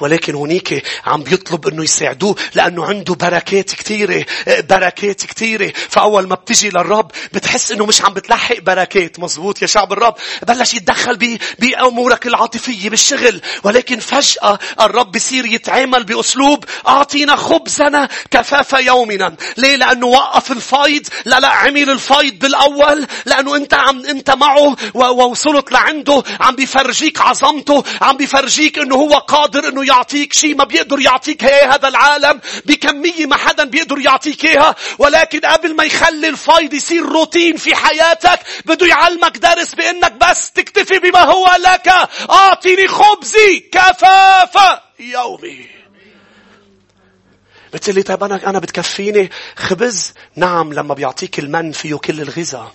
[0.00, 6.68] ولكن هنيك عم بيطلب انه يساعدوه لأنه عنده بركات كثيرة بركات كثيرة فأول ما بتجي
[6.68, 9.20] للرب بتحس انه مش عم بتلحق بركات.
[9.20, 10.14] مزبوط يا شعب الرب؟
[10.48, 13.40] بلش يتدخل بأمورك العاطفية بالشغل.
[13.64, 19.36] ولكن فجأة الرب بصير يتعامل بأسلوب أعطينا خبزنا كفاف يومنا.
[19.56, 21.06] ليه؟ لأنه وقف الفايض.
[21.24, 23.06] لا لا عمل الفايض بالأول.
[23.26, 26.22] لأنه انت عم انت معه ووصلت لعنده.
[26.40, 27.84] عم بيفرجيك عظمته.
[28.00, 33.26] عم بيفرجيك انه هو قادر إنه يعطيك شيء ما بيقدر يعطيك هي هذا العالم بكمية
[33.26, 38.86] ما حدا بيقدر يعطيك إياها ولكن قبل ما يخلي الفايض يصير روتين في حياتك بده
[38.86, 41.88] يعلمك درس بإنك بس تكتفي بما هو لك
[42.30, 45.80] أعطيني خبزي كفافة يومي
[47.74, 52.72] بتقول طيب أنا أنا بتكفيني خبز؟ نعم لما بيعطيك المن فيه كل الغذاء.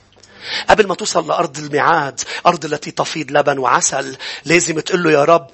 [0.69, 5.47] قبل ما توصل لأرض الميعاد، أرض التي تفيض لبن وعسل، لازم تقول له يا رب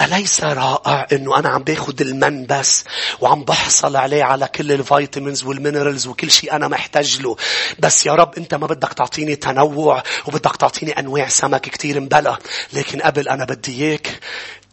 [0.00, 2.84] أليس رائع إنه أنا عم باخد المن بس
[3.20, 7.36] وعم بحصل عليه على كل ال vitamins وال minerals وكل شيء أنا محتاج له.
[7.78, 12.38] بس يا رب أنت ما بدك تعطيني تنوع وبدك تعطيني أنواع سمك كتير مبلا.
[12.72, 14.20] لكن قبل أنا بدي إياك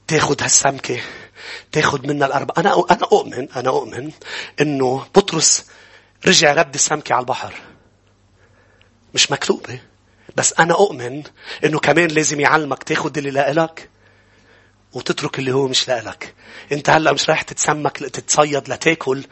[0.07, 1.01] تاخد هالسمكة
[1.72, 2.55] تاخد منها الأربعة.
[2.57, 4.11] أنا أنا أؤمن أنا أؤمن
[4.61, 5.65] إنه بطرس
[6.28, 7.53] رجع رد السمكة على البحر
[9.13, 9.80] مش مكتوبة
[10.36, 11.24] بس أنا أؤمن
[11.65, 13.89] إنه كمان لازم يعلمك تاخد اللي لإلك
[14.93, 16.33] وتترك اللي هو مش لإلك.
[16.71, 19.25] أنت هلأ مش رايح تتسمك تتصيد لتاكل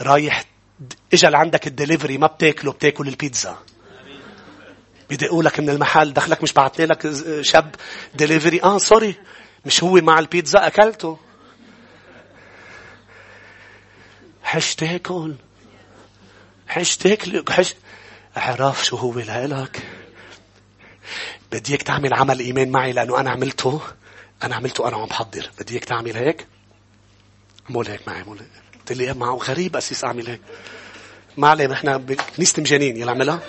[0.00, 0.44] رايح
[1.14, 3.58] إجا لعندك الدليفري ما بتاكله بتاكل البيتزا.
[5.10, 7.74] بدي أقولك من المحل دخلك مش بعتني لك شاب
[8.14, 9.14] دليفري آه sorry
[9.66, 11.18] مش هو مع البيتزا أكلته.
[14.42, 15.34] حش تاكل
[16.68, 17.74] حش تاكل حش
[18.36, 19.82] أعرف شو هو لك
[21.52, 23.80] بدي اياك تعمل عمل إيمان معي لأنه أنا عملته
[24.42, 26.46] أنا عملته أنا عم بحضر بدي إياك تعمل هيك.
[27.68, 28.38] مول هيك معي مول
[28.78, 30.40] قلت لي معه غريب اسيس أعمل هيك.
[31.36, 33.40] ما عليه إحنا بكنيسه مجانين يلا اعملها.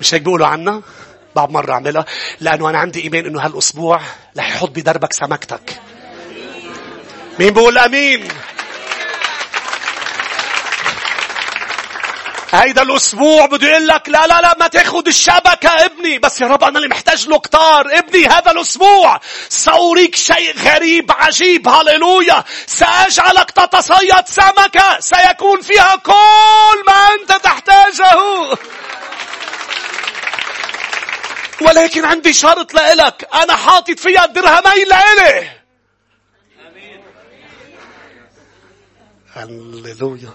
[0.00, 0.82] مش هيك بيقولوا عنا؟
[1.36, 2.04] بعد مرة أعملها.
[2.40, 4.00] لأنه أنا عندي إيمان إنه هالأسبوع
[4.38, 5.80] رح يحط بدربك سمكتك.
[7.38, 8.28] مين بيقول أمين؟
[12.52, 16.18] هيدا الأسبوع بده يقول لك لا لا لا ما تاخذ الشبكة ابني.
[16.18, 17.98] بس يا رب أنا اللي محتاج له كتار.
[17.98, 21.68] ابني هذا الأسبوع سأريك شيء غريب عجيب.
[21.68, 22.44] هللويا.
[22.66, 25.00] سأجعلك تتصيد سمكة.
[25.00, 28.18] سيكون فيها كل ما أنت تحتاجه.
[31.60, 33.28] ولكن عندي شرط لإلك.
[33.34, 35.50] أنا حاطط فيها درهمين لإلي.
[39.34, 40.32] هللويا.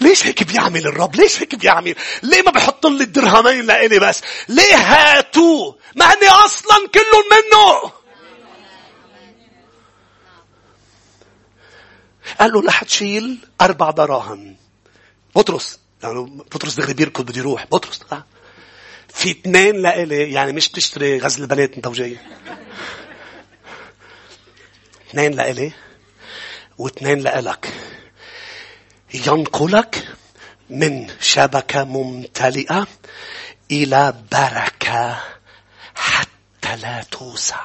[0.00, 4.76] ليش هيك بيعمل الرب؟ ليش هيك بيعمل؟ ليه ما بحط لي الدرهمين لإلي بس؟ ليه
[4.76, 7.92] هاتوا؟ ما هني أصلا كلهم منه.
[12.40, 14.56] قال له رح تشيل أربع دراهم.
[15.36, 18.24] بطرس يعني بطرس دغري بيركض بده يروح بطرس آه.
[19.08, 22.16] في اثنين لإلي يعني مش تشتري غزل البنات انت وجاي
[25.10, 25.72] اثنين لإلي
[26.78, 27.74] وإثنين لإلك
[29.14, 30.08] ينقلك
[30.70, 32.86] من شبكة ممتلئة
[33.70, 35.22] إلى بركة
[35.94, 37.60] حتى لا توسع.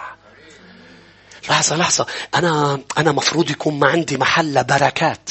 [1.50, 5.30] لحظة لحظة أنا أنا مفروض يكون ما عندي محل بركات.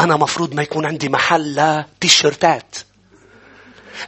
[0.00, 2.76] أنا مفروض ما يكون عندي محل تيشرتات.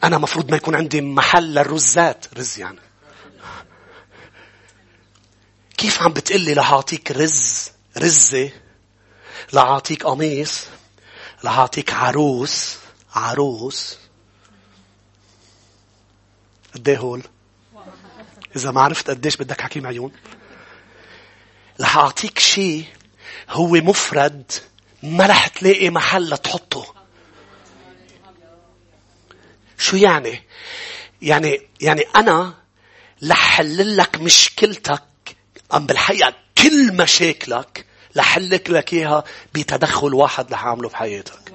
[0.04, 2.78] أنا مفروض ما يكون عندي محل الرزات رز يعني.
[5.76, 8.50] كيف عم بتقلي لأعطيك رز رزة
[9.52, 10.64] لأعطيك قميص
[11.44, 12.76] رح أعطيك عروس
[13.14, 13.98] عروس
[16.74, 17.22] قد إيه هول؟
[18.56, 20.12] إذا ما عرفت قديش بدك حكيم عيون
[21.80, 22.84] رح أعطيك شيء
[23.50, 24.52] هو مفرد
[25.02, 26.94] ما رح تلاقي محل تحطه
[29.78, 30.42] شو يعني؟
[31.22, 32.54] يعني يعني أنا
[33.22, 35.02] لحل لك مشكلتك
[35.74, 37.86] أم بالحقيقة كل مشاكلك
[38.16, 41.54] لحلك لك إياها بتدخل واحد رح أعمله بحياتك.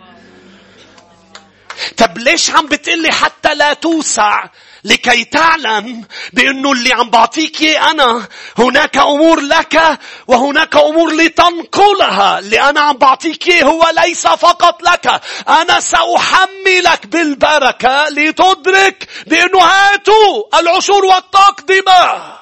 [1.98, 4.46] طب ليش عم بتقلي حتى لا توسع
[4.84, 12.40] لكي تعلم بأنه اللي عم بعطيك إياه أنا هناك أمور لك وهناك أمور لتنقلها.
[12.40, 15.22] اللي أنا عم بعطيك إياه هو ليس فقط لك.
[15.50, 22.40] أنا سأحملك بالبركة لتدرك بأنه هاتوا العشور والتقدمة.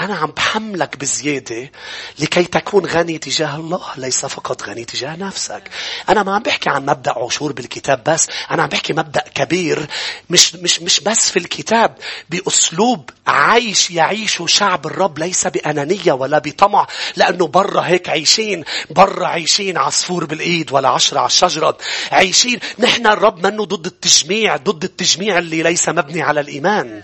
[0.00, 1.70] أنا عم بحملك بزيادة
[2.18, 5.70] لكي تكون غني تجاه الله ليس فقط غني تجاه نفسك.
[6.08, 9.86] أنا ما عم بحكي عن مبدأ عشور بالكتاب بس أنا عم بحكي مبدأ كبير
[10.30, 11.96] مش, مش, مش بس في الكتاب
[12.30, 16.86] بأسلوب عايش يعيشه شعب الرب ليس بأنانية ولا بطمع
[17.16, 21.78] لأنه برا هيك عايشين برا عايشين عصفور بالإيد ولا عشرة على الشجرة.
[22.12, 27.02] عايشين نحن الرب منه ضد التجميع ضد التجميع اللي ليس مبني على الإيمان.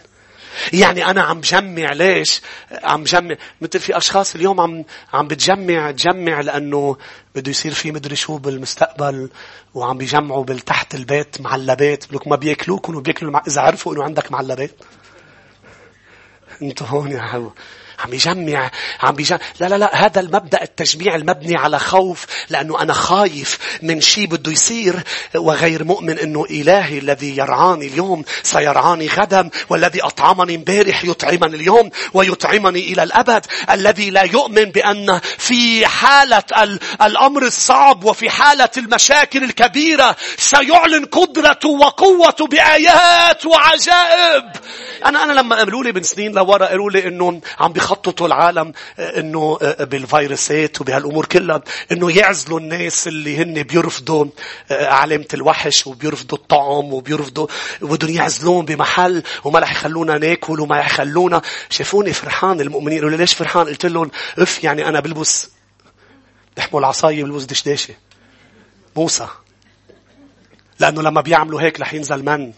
[0.73, 2.41] يعني أنا عم جمع ليش؟
[2.85, 6.97] عم جمع مثل في أشخاص اليوم عم عم بتجمع تجمع لأنه
[7.35, 9.31] بده يصير في مدري شو بالمستقبل
[9.75, 14.71] وعم بيجمعوا بالتحت البيت معلبات بلوك ما بياكلوكم وبياكلوا إذا عرفوا إنه عندك معلبات.
[16.63, 17.53] أنتوا هون يا حلو.
[17.99, 18.71] عم يجمع
[19.01, 24.01] عم بيجمع لا لا لا هذا المبدأ التجميع المبني على خوف لأنه أنا خايف من
[24.01, 25.03] شيء بده يصير
[25.35, 32.93] وغير مؤمن أنه إلهي الذي يرعاني اليوم سيرعاني غدا والذي أطعمني امبارح يطعمني اليوم ويطعمني
[32.93, 36.43] إلى الأبد الذي لا يؤمن بأن في حالة
[37.03, 44.45] الأمر الصعب وفي حالة المشاكل الكبيرة سيعلن قدرته وقوته بآيات وعجائب.
[45.05, 49.21] أنا أنا لما قالوا لي من سنين لورا قالوا لي إنه عم بيخططوا العالم آه،
[49.21, 51.61] إنه آه، بالفيروسات وبهالأمور كلها
[51.93, 54.27] إنه يعزلوا الناس اللي هن بيرفضوا
[54.71, 57.47] آه، علامة الوحش وبيرفضوا الطعم وبيرفضوا
[57.81, 61.43] بدهم يعزلون بمحل وما رح يخلونا ناكل وما يخلونا.
[61.71, 65.51] شافوني فرحان المؤمنين قالوا لي ليش فرحان؟ قلت لهم أف يعني أنا بلبس
[66.57, 67.95] بحمل عصاية بلبس دشداشة.
[68.97, 69.29] موسى.
[70.81, 72.53] لأنه لما بيعملوا هيك رح ينزل من.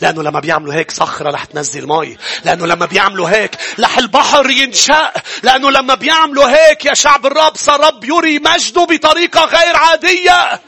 [0.00, 2.16] لأنه لما بيعملوا هيك صخرة رح تنزل مي.
[2.44, 5.12] لأنه لما بيعملوا هيك رح البحر ينشأ.
[5.42, 10.60] لأنه لما بيعملوا هيك يا شعب الرب رب يري مجده بطريقة غير عادية.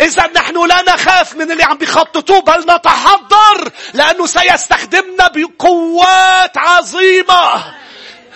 [0.00, 7.74] إذا نحن لا نخاف من اللي عم بيخططوه بل نتحضر لأنه سيستخدمنا بقوات عظيمة.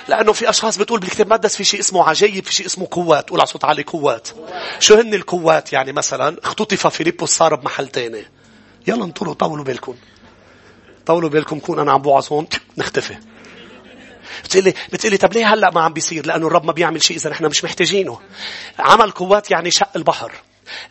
[0.09, 3.31] لأنه في أشخاص بتقول بالكتاب المقدس في شيء اسمه عجيب في شيء اسمه قوات.
[3.31, 4.29] قول على صوت عالي قوات.
[4.81, 8.25] شو هن القوات؟ يعني مثلا اختطف فيليبوس صار بمحل تاني.
[8.89, 9.95] يلا انطروا طولوا بالكم
[11.07, 12.47] طولوا بالكم كون أنا عم بوعظ هون
[12.79, 13.17] نختفي
[14.45, 17.45] بتقلي بتقلي طب ليه هلأ ما عم بيصير؟ لأنه الرب ما بيعمل شيء إذا نحن
[17.45, 18.21] مش محتاجينه.
[18.79, 20.33] عمل قوات يعني شق البحر.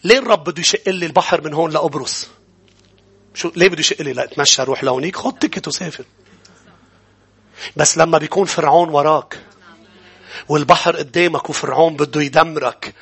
[0.04, 2.28] ليه الرب بده يشق لي البحر من هون لقبرص؟
[3.34, 6.06] شو ليه بده يشق لي لاتمشى روح لهونيك؟ خد تكت وسافر.
[7.76, 9.39] بس لما بيكون فرعون وراك
[10.50, 12.93] والبحر قدامك وفرعون بده يدمرك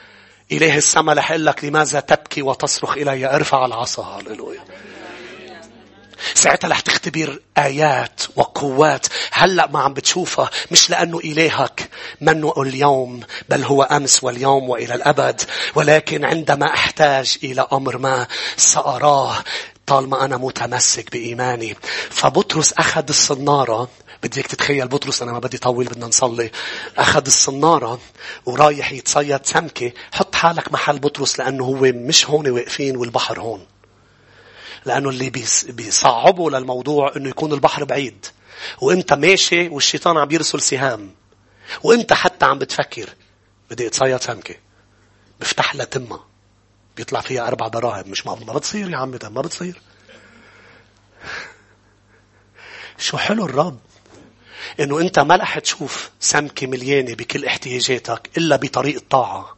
[0.52, 4.64] إله السماء رح لك لماذا تبكي وتصرخ إلي؟ ارفع العصا هللويا.
[6.34, 11.90] ساعتها رح تختبر آيات وقوات هلأ ما عم بتشوفها مش لأنه إلهك
[12.22, 13.20] منه اليوم
[13.50, 15.42] بل هو أمس واليوم وإلى الأبد.
[15.76, 18.28] ولكن عندما أحتاج إلى أمر ما
[18.58, 19.36] سأراه
[19.88, 21.76] طالما أنا متمسك بإيماني.
[22.10, 23.90] فبطرس أخذ الصنارة
[24.26, 26.52] بدي اياك تتخيل بطرس أنا ما بدي طول بدنا نصلي.
[26.98, 28.00] أخذ الصنارة
[28.46, 29.92] ورايح يتصيد سمكة.
[30.14, 33.66] حط حالك محل بطرس لأنه هو مش هون واقفين والبحر هون.
[34.86, 35.30] لأنه اللي
[35.68, 38.26] بيصعبوا للموضوع إنه يكون البحر بعيد.
[38.82, 41.12] وإنت ماشي والشيطان عم يرسل سهام.
[41.84, 43.10] وإنت حتى عم بتفكر
[43.72, 44.56] بدي أتصيد سمكة.
[45.40, 46.20] بفتح لها تمة.
[46.98, 49.82] بيطلع فيها أربع دراهم مش ما بتصير يا عمي ما بتصير.
[52.98, 53.80] شو حلو الرب.
[54.80, 59.56] إنه أنت ما رح تشوف سمكة مليانة بكل احتياجاتك إلا بطريق الطاعة.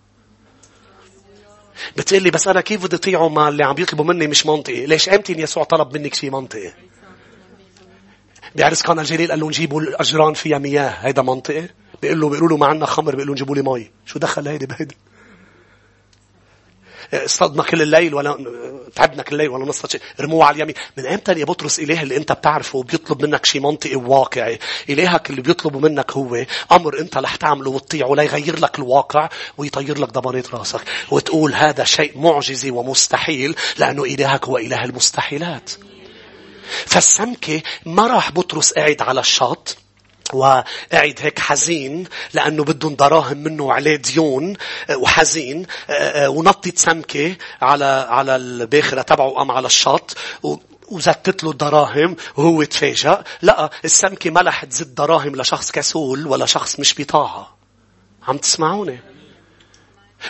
[1.98, 5.10] بتقول لي بس أنا كيف بدي أطيعه مع اللي عم بيطلبوا مني مش منطقي؟ ليش
[5.10, 6.74] إمتى يسوع طلب منك شيء منطقي؟
[8.56, 11.70] بعرس كان الجليل قال لهم جيبوا الأجران فيها مياه، هيدا منطقي؟
[12.02, 14.66] بيقول له بيقولوا له ما عندنا خمر بيقول لهم جيبوا لي مي، شو دخل هيدي
[14.66, 14.98] بهيدي؟
[17.14, 18.38] اصطدنا كل الليل ولا
[18.96, 20.02] تعبنا كل الليل ولا نص شيء.
[20.22, 20.76] رموه على اليمين.
[20.98, 25.42] من أمتى يا بطرس اله اللي أنت بتعرفه وبيطلب منك شيء منطقي وواقعي؟ إلهك اللي
[25.42, 30.82] بيطلبه منك هو أمر أنت رح تعمله وتطيعه ليغير لك الواقع ويطير لك ضبانات راسك
[31.12, 35.72] وتقول هذا شيء معجزي ومستحيل لأنه إلهك هو إله المستحيلات.
[36.86, 39.78] فالسمكة ما راح بطرس قاعد على الشط.
[40.34, 44.54] وقعد هيك حزين لأنه بدهم دراهم منه وعليه ديون
[44.90, 50.18] آه، وحزين آه، آه، ونطت سمكة على على الباخرة تبعه وقام على الشط
[50.88, 53.24] وزتت له الدراهم وهو تفاجأ.
[53.42, 57.58] لا السمكة ما رح تزت دراهم لشخص كسول ولا شخص مش بطاعة.
[58.28, 59.00] عم تسمعوني؟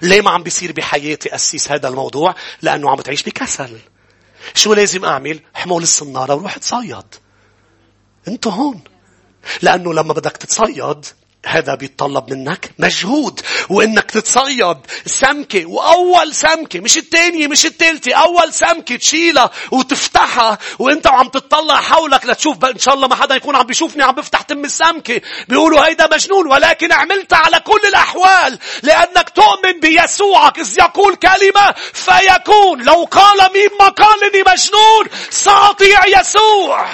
[0.02, 3.80] ليه ما عم بيصير بحياتي أسيس هذا الموضوع؟ لأنه عم بتعيش بكسل.
[4.54, 7.06] شو لازم أعمل؟ حمول الصنارة وروح تصيد.
[8.28, 8.82] أنتو هون.
[9.62, 11.06] لأنه لما بدك تتصيد
[11.48, 13.42] هذا بيتطلب منك مجهود.
[13.70, 21.28] وإنك تتصيد سمكة وأول سمكة مش الثانية مش الثالثة أول سمكة تشيلها وتفتحها وإنت وعم
[21.28, 25.22] تطلع حولك لتشوف إن شاء الله ما حدا يكون عم بيشوفني عم بفتح تم السمكة.
[25.48, 30.60] بيقولوا هيدا مجنون ولكن عملتها على كل الأحوال لأنك تؤمن بيسوعك.
[30.60, 32.82] إذ يقول كلمة فيكون.
[32.82, 36.88] لو قال مين ما قال إني مجنون سأطيع يسوع.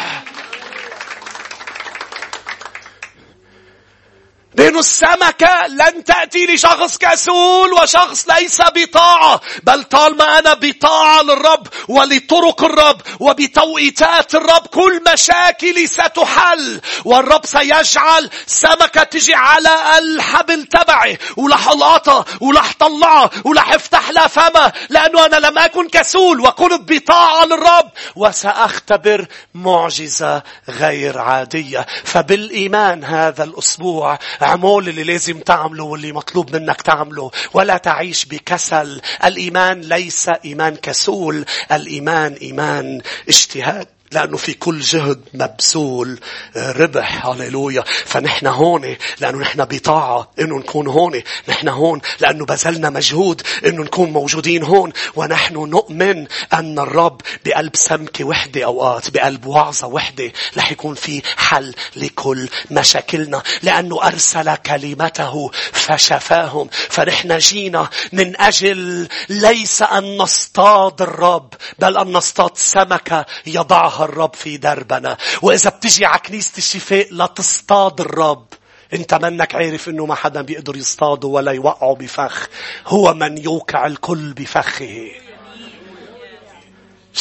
[4.56, 12.64] بين السمكة لن تأتي لشخص كسول وشخص ليس بطاعة بل طالما أنا بطاعة للرب ولطرق
[12.64, 22.26] الرب وبتوقيتات الرب كل مشاكلي ستحل والرب سيجعل سمكة تجي على الحبل تبعي ولح القطة
[22.42, 29.26] ولح طلعها ولح افتح لها فمها لأنه أنا لم أكن كسول وكنت بطاعة للرب وسأختبر
[29.54, 31.86] معجزة غير عادية.
[32.04, 37.32] فبالإيمان هذا الأسبوع اعمل اللي لازم تعمله واللي مطلوب منك تعمله.
[37.54, 39.02] ولا تعيش بكسل.
[39.24, 41.46] الإيمان ليس إيمان كسول.
[41.72, 43.88] الإيمان إيمان اجتهاد.
[44.14, 46.20] لأنه في كل جهد مبذول
[46.56, 47.26] آه، ربح.
[47.26, 51.22] هاليلويا فنحن هون لأنه نحن بطاعة إنه نكون هون.
[51.50, 54.92] نحن هون لأنه بذلنا مجهود إنه نكون موجودين هون.
[55.16, 61.76] ونحن نؤمن أن الرب بقلب سمكة وحدة أوقات بقلب وعظة وحدة رح يكون في حل
[61.96, 63.44] لكل مشاكلنا.
[63.64, 66.70] لأنه أرسل كلمته فشفاهم.
[66.90, 74.58] فنحن جينا من أجل ليس أن نصطاد الرب بل أن نصطاد سمكة يضعها الرب في
[74.58, 75.18] دربنا.
[75.42, 78.48] وإذا بتجي على كنيسة الشفاء لا تصطاد الرب.
[78.94, 82.50] أنت منك عارف إنه ما حدا بيقدر يصطاده ولا يوقعه بفخ.
[82.88, 85.12] هو من يوقع الكل بفخه.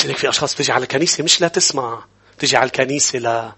[0.03, 2.05] هيك في أشخاص تجي على الكنيسة؟ مش لا تسمع.
[2.39, 3.53] تجي على الكنيسة لا.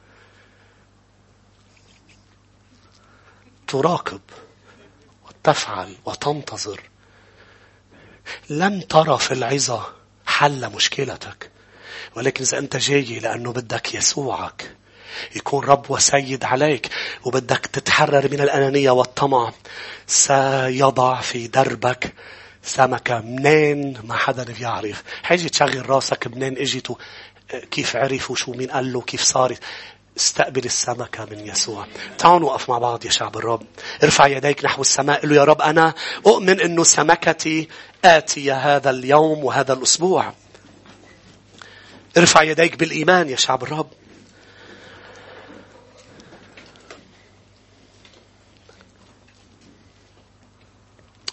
[3.66, 4.20] تراقب
[5.26, 6.80] وتفعل وتنتظر.
[8.50, 9.86] لن ترى في العظة
[10.26, 11.53] حل مشكلتك.
[12.16, 14.76] ولكن إذا أنت جاي لأنه بدك يسوعك
[15.36, 16.88] يكون رب وسيد عليك
[17.24, 19.52] وبدك تتحرر من الأنانية والطمع
[20.06, 22.12] سيضع في دربك
[22.62, 26.98] سمكة منين ما حدا بيعرف حيجي تشغل راسك منين اجته
[27.70, 29.58] كيف عرف وشو مين قال له كيف صارت
[30.16, 31.86] استقبل السمكة من يسوع.
[32.18, 33.62] تعالوا نوقف مع بعض يا شعب الرب.
[34.02, 35.94] ارفع يديك نحو السماء قل له يا رب أنا
[36.26, 37.68] أؤمن أنه سمكتي
[38.04, 40.32] آتية هذا اليوم وهذا الأسبوع.
[42.16, 43.90] ارفع يديك بالإيمان يا شعب الرب.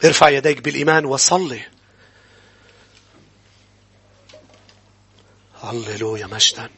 [0.05, 1.61] ارفع يديك بالإيمان وصلي.
[5.63, 6.69] هللويا مجدا.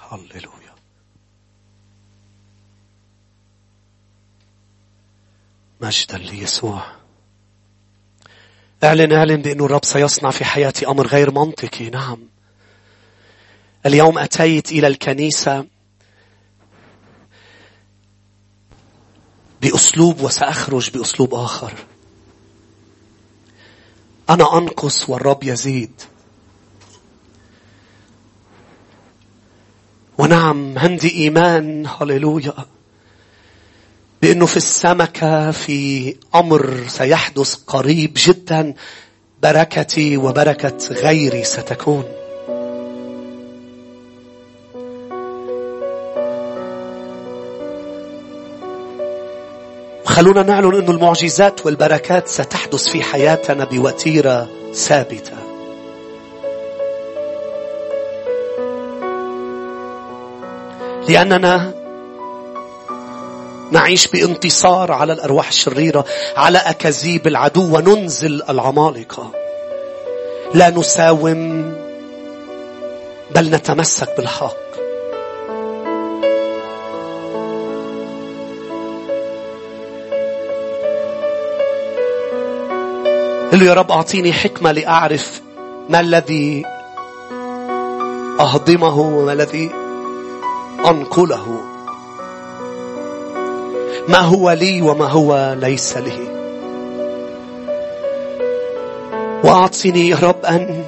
[0.00, 0.74] هللويا.
[5.80, 7.03] مجدا ليسوع.
[8.84, 11.90] اعلن اعلن بأن الرب سيصنع في حياتي أمر غير منطقي.
[11.90, 12.18] نعم.
[13.86, 15.66] اليوم أتيت إلى الكنيسة
[19.62, 21.72] بأسلوب وسأخرج بأسلوب آخر.
[24.30, 26.00] أنا أنقص والرب يزيد.
[30.18, 31.86] ونعم عندي إيمان.
[31.86, 32.54] هللويا.
[34.24, 38.74] بأنه في السمكة في أمر سيحدث قريب جدا
[39.42, 42.04] بركتي وبركة غيري ستكون.
[50.04, 55.36] خلونا نعلن أن المعجزات والبركات ستحدث في حياتنا بوتيرة ثابتة.
[61.08, 61.83] لأننا
[63.70, 66.04] نعيش بانتصار على الأرواح الشريرة
[66.36, 69.30] على أكاذيب العدو وننزل العمالقة.
[70.54, 71.72] لا نساوم
[73.34, 74.64] بل نتمسك بالحق.
[83.52, 85.42] قل له يا رب أعطيني حكمة لأعرف
[85.88, 86.64] ما الذي
[88.40, 89.70] أهضمه وما الذي
[90.86, 91.73] أنقله.
[94.08, 96.34] ما هو لي وما هو ليس لي.
[99.44, 100.84] وأعطني يا رب أن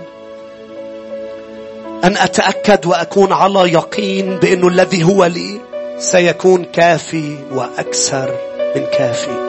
[2.04, 5.60] أن أتأكد وأكون على يقين بأنه الذي هو لي
[5.98, 8.34] سيكون كافي وأكثر
[8.76, 9.46] من كافي.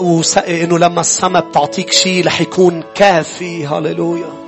[0.00, 0.38] وس...
[0.38, 3.66] إنه لما السماء بتعطيك شيء رح يكون كافي.
[3.66, 4.39] هاليلويا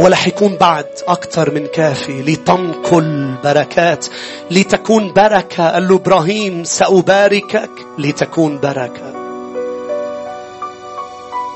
[0.00, 4.06] ورح يكون بعد أكثر من كافي لتنقل بركات
[4.50, 5.70] لتكون بركة.
[5.70, 9.12] قال له إبراهيم سأباركك لتكون بركة.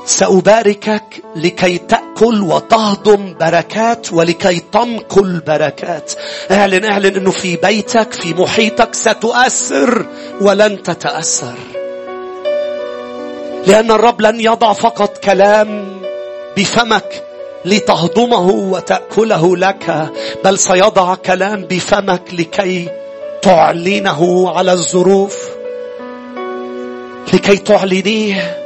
[0.05, 6.13] سأباركك لكي تأكل وتهضم بركات ولكي تنقل بركات.
[6.51, 10.05] اعلن اعلن إنه في بيتك في محيطك ستؤثر
[10.41, 11.57] ولن تتأثر.
[13.67, 15.99] لأن الرب لن يضع فقط كلام
[16.57, 17.23] بفمك
[17.65, 20.11] لتهضمه وتأكله لك
[20.43, 22.89] بل سيضع كلام بفمك لكي
[23.41, 25.49] تعلنه على الظروف
[27.33, 28.57] لكي تعلنيه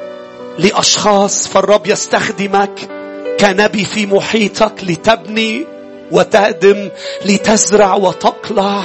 [0.59, 2.89] لأشخاص فالرب يستخدمك
[3.39, 5.65] كنبي في محيطك لتبني
[6.11, 6.89] وتهدم
[7.25, 8.83] لتزرع وتقلع.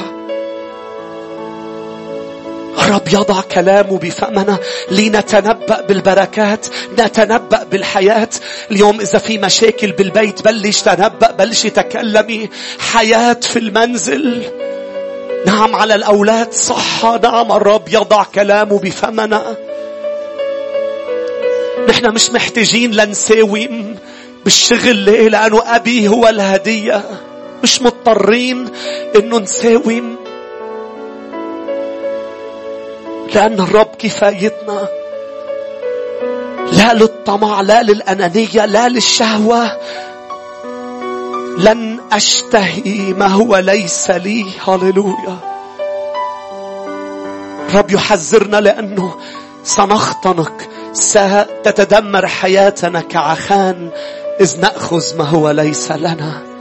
[2.84, 4.58] الرب يضع كلامه بفمنا
[4.90, 6.66] لنتنبأ بالبركات
[6.98, 8.28] نتنبأ بالحياة.
[8.70, 12.48] اليوم إذا في مشاكل بالبيت بلش تنبأ بلش تكلمي.
[12.78, 14.42] حياة في المنزل.
[15.46, 16.52] نعم على الأولاد.
[16.52, 19.56] صحة نعم الرب يضع كلامه بفمنا
[21.88, 23.96] نحن مش محتاجين لنساوم
[24.44, 27.02] بالشغل ليه لأنه أبي هو الهدية.
[27.62, 28.68] مش مضطرين
[29.16, 30.16] إنه نساوم
[33.34, 34.88] لأن الرب كفايتنا.
[36.72, 39.78] لا للطمع لا للأنانية لا للشهوة.
[41.58, 44.46] لن أشتهي ما هو ليس لي.
[44.68, 45.38] هللويا.
[47.74, 49.14] رب يحذرنا لأنه
[49.64, 50.52] سنختنق
[50.92, 53.90] ستتدمر حياتنا كعخان.
[54.40, 56.53] إذ نأخذ ما هو ليس لنا.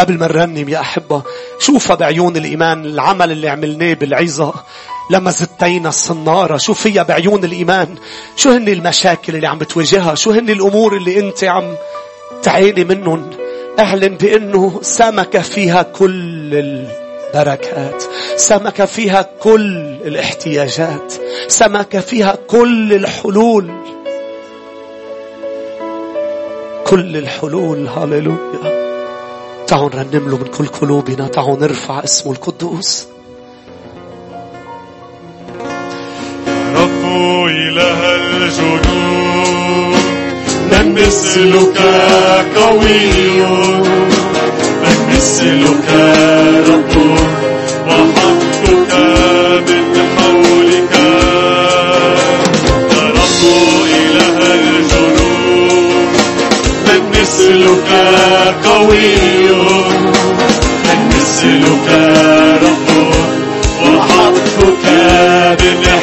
[0.00, 1.22] قبل ما نرنم يا أحبة
[1.58, 4.54] شوفها بعيون الإيمان العمل اللي عملناه بالعظة.
[5.10, 7.94] لما زتينا الصنارة شو فيها بعيون الإيمان.
[8.36, 11.74] شو هن المشاكل اللي عم بتواجهها؟ شو هن الأمور اللي أنت عم
[12.42, 13.30] تعاني منهم
[13.78, 18.02] أعلن بأنه سمك فيها كل البركات
[18.36, 21.14] سمك فيها كل الاحتياجات
[21.48, 23.70] سمك فيها كل الحلول.
[26.86, 28.79] كل الحلول هللويا.
[29.70, 31.28] تعالوا نرنم له من كل قلوبنا.
[31.28, 33.06] تعالوا نرفع اسمه القدوس.
[36.74, 37.04] رب
[37.46, 40.04] إله الجنود
[40.72, 41.78] من مثلك
[42.56, 43.40] قوي
[44.82, 45.88] من مثلك
[46.70, 46.94] رب
[47.88, 48.92] وحقك
[49.68, 49.79] من
[57.66, 59.16] نمثلك قوي.
[60.86, 61.88] نمثلك
[62.62, 62.88] رب
[63.84, 64.84] وحقك
[65.60, 65.99] بنعمة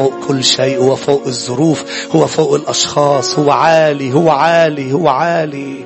[0.00, 1.84] فوق كل شيء هو فوق الظروف
[2.16, 5.84] هو فوق الأشخاص هو عالي هو عالي هو عالي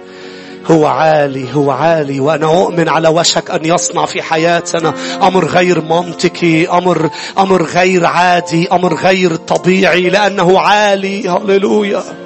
[0.71, 2.21] هو عالي هو عالي.
[2.21, 8.69] وأنا أؤمن على وشك أن يصنع في حياتنا أمر غير منطقي أمر أمر غير عادي
[8.73, 11.29] أمر غير طبيعي لأنه عالي.
[11.29, 12.24] هللويا.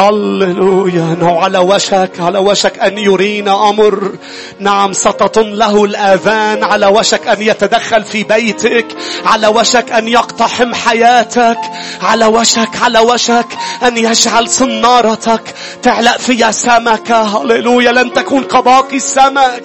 [0.00, 4.12] هللويا انه على وشك على وشك ان يرينا أمر
[4.58, 8.86] نعم ستطن له الاذان على وشك ان يتدخل في بيتك
[9.24, 11.58] على وشك ان يقتحم حياتك
[12.02, 13.46] على وشك على وشك
[13.82, 15.42] ان يجعل صنارتك
[15.82, 19.64] تعلق فيها سمكه هللويا لن تكون كباقي السمك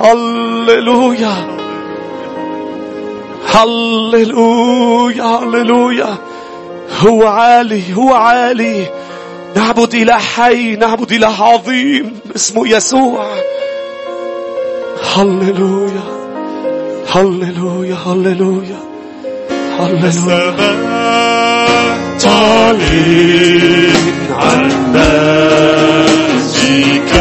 [0.00, 1.56] هللويا
[3.54, 6.16] هللويا هللويا
[6.98, 8.99] هو عالي هو عالي
[9.56, 13.26] نعبد إله حي نعبد إله عظيم اسمه يسوع.
[15.16, 16.02] هللويا
[17.14, 18.80] هللويا هللويا
[19.78, 20.54] هللويا.
[22.18, 23.92] تعلن
[24.30, 24.70] عن
[26.34, 27.12] مجدك.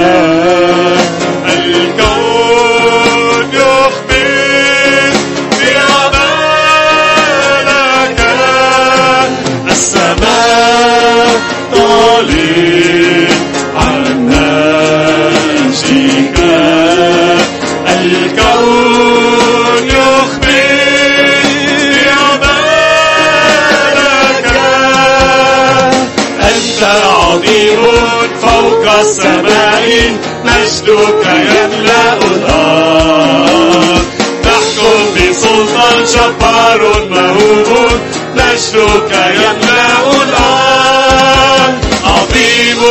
[29.84, 34.03] السماء مجدك يملأ الأرض.
[34.43, 37.91] تحكم بسلطان جبار مهوب.
[38.35, 41.73] مجدك يملأ الأرض.
[42.06, 42.81] عظيم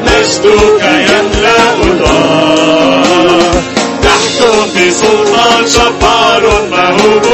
[0.06, 3.64] مجدك يملأ الأرض
[4.03, 7.26] تحكم بسلطان جبار مهوب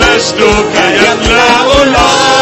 [0.00, 2.41] مجدك يملأ الأرض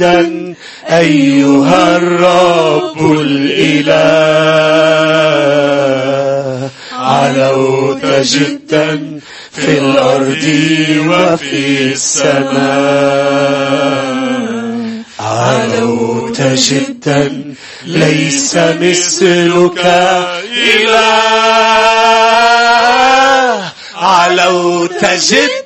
[0.00, 0.54] جدا
[0.90, 3.94] أيها الرب الإله.
[6.92, 9.20] علوت جدا
[9.52, 10.44] في الأرض
[11.08, 12.54] وفي السماء.
[15.20, 17.54] علوت جدا
[17.86, 19.78] ليس مثلك
[20.74, 21.24] إله.
[23.96, 25.63] علوت جدا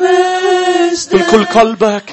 [0.00, 1.12] مجدا.
[1.12, 2.04] من كل قلبك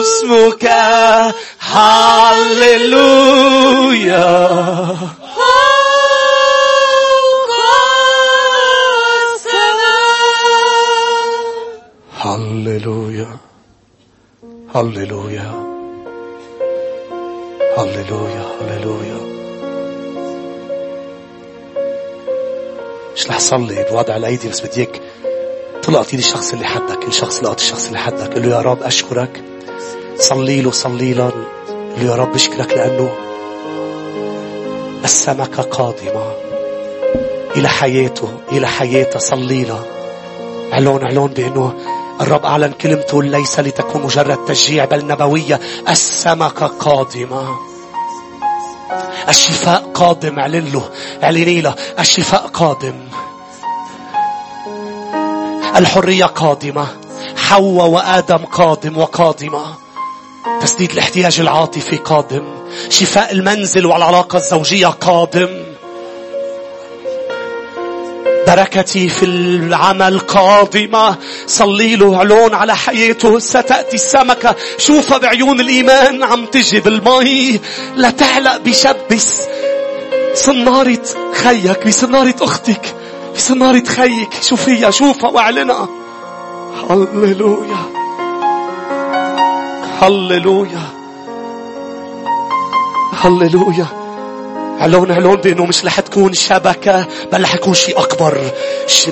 [0.00, 0.64] اسمك
[2.74, 3.44] هللويا
[12.24, 13.28] هللويا
[14.74, 15.64] هللويا
[17.78, 19.20] هللويا هللويا
[23.16, 25.00] مش رح صلي بوضع الأيدي بس بدي إياك.
[25.86, 28.34] تلقط ايد الشخص اللي حدك الشخص لقط الشخص اللي حدك.
[28.34, 29.44] قل له يا رب أشكرك.
[30.18, 31.24] صلي له صلي له.
[31.96, 33.14] قل له يا رب أشكرك لأنه
[35.04, 36.32] السمكة قادمة
[37.56, 39.18] إلى حياته إلى حياته.
[39.18, 39.84] صلي له.
[40.72, 41.74] علون علون بأنه
[42.20, 45.60] الرب أعلن كلمته ليس لتكون مجرد تشجيع بل نبوية.
[45.88, 47.48] السمكة قادمة.
[49.28, 50.38] الشفاء قادم.
[50.38, 50.90] اعلن له
[51.22, 52.94] اعلني له الشفاء قادم.
[55.76, 56.86] الحرية قادمة.
[57.36, 59.74] حواء وآدم قادم وقادمة.
[60.62, 62.44] تسديد الاحتياج العاطفي قادم.
[62.90, 65.64] شفاء المنزل والعلاقة الزوجية قادم.
[68.46, 71.16] بركتي في العمل قادمة.
[71.46, 73.38] صلي له علون على حياته.
[73.38, 77.60] ستأتي السمكة شوفها بعيون الإيمان عم تجي بالمي
[77.96, 79.40] لا تعلق بشبس.
[80.34, 81.02] صنارة
[81.34, 82.94] خيك بصنارة أختك.
[83.34, 85.88] بصنارة خيك شوفيها شوفها واعلنها.
[86.90, 87.76] هللويا.
[90.02, 90.82] هللويا.
[93.24, 93.86] هللويا.
[94.80, 98.50] علون علون بانه مش رح تكون شبكة بل رح يكون شيء أكبر.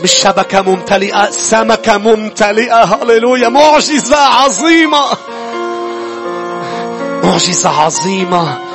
[0.03, 2.83] مش شبكة ممتلئة سمكة ممتلئة.
[2.85, 3.49] هللويا.
[3.49, 5.05] معجزة عظيمة.
[7.25, 8.72] معجزة عظيمة.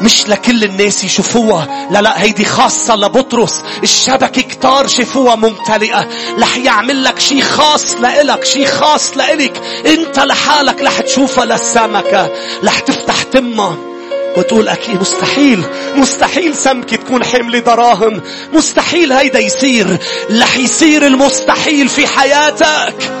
[0.00, 1.88] مش لكل الناس يشوفوها.
[1.90, 3.62] لا لا هيدي خاصة لبطرس.
[3.82, 6.08] الشبكة كتار شافوها ممتلئة.
[6.38, 9.60] رح يعمل لك شي خاص لإلك شي خاص لإلك.
[9.86, 12.30] انت لحالك رح تشوفها للسمكة.
[12.64, 13.76] رح تفتح تمها
[14.36, 15.62] وتقول أكيد مستحيل
[15.96, 18.22] مستحيل سمكة تكون حاملة دراهم.
[18.52, 19.98] مستحيل هيدا يصير.
[20.40, 23.12] رح يصير المستحيل في حياتك.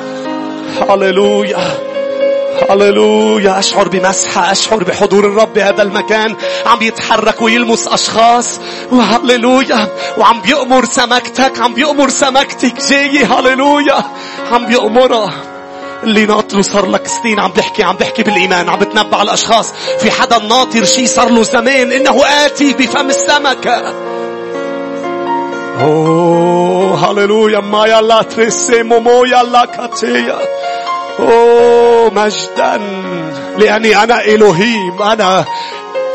[0.90, 1.93] هللويا.
[2.70, 3.58] هللويا.
[3.58, 6.36] أشعر بمسحة أشعر بحضور الرب بهذا المكان.
[6.66, 8.60] عم يتحرك ويلمس أشخاص.
[8.92, 9.88] وهللويا.
[10.18, 13.24] وعم بيأمر سمكتك عم بيأمر سمكتك جاي.
[13.24, 14.04] هللويا.
[14.52, 15.32] عم بيأمرها
[16.02, 18.68] اللي ناطره صار لك سنين عم بحكي عم بحكي بالإيمان.
[18.68, 19.72] عم بتنبع الأشخاص.
[19.98, 23.94] في حدا ناطر شي صار له زمان إنه آتي بفم السمكة
[25.80, 27.60] أوه هللويا.
[27.60, 30.38] ما يلا ترسي مومو يلا كاتيا.
[31.18, 32.80] أوه مجدا.
[33.58, 35.44] لأني أنا إلهيم أنا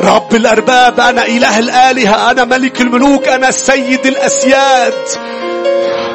[0.01, 4.93] رب الأرباب أنا إله الآلهة أنا ملك الملوك أنا سيد الأسياد.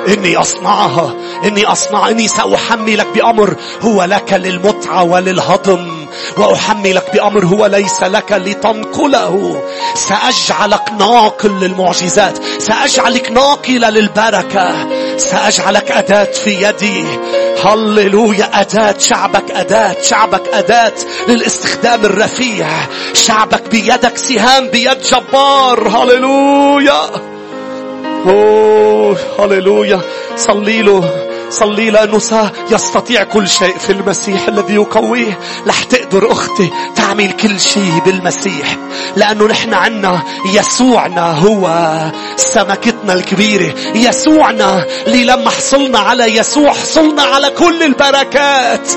[0.08, 6.06] إني أصنعها إني أصنع إني سأحملك بأمر هو لك للمتعة وللهضم.
[6.36, 9.62] وأحملك بأمر هو ليس لك لتنقله.
[9.94, 14.88] سأجعلك ناقل للمعجزات سأجعلك ناقلة للبركة.
[15.16, 17.04] سأجعلك أداة في يدي.
[17.64, 20.92] هللويا أداة شعبك أداة شعبك أداة
[21.28, 22.68] للاستخدام الرفيع.
[23.12, 25.88] شعبك بيدك سهام بيد جبار.
[25.88, 27.10] هللويا.
[28.26, 30.00] أوه هللويا.
[30.36, 31.23] صلي له.
[31.54, 32.18] صلي لأنه
[32.70, 35.38] يستطيع كل شيء في المسيح الذي يقويه.
[35.66, 38.76] رح تقدر أختي تعمل كل شيء بالمسيح
[39.16, 40.22] لأنه نحن عنا
[40.52, 41.96] يسوعنا هو
[42.36, 43.74] سمكتنا الكبيرة.
[43.94, 48.88] يسوعنا اللي لما حصلنا على يسوع حصلنا على كل البركات.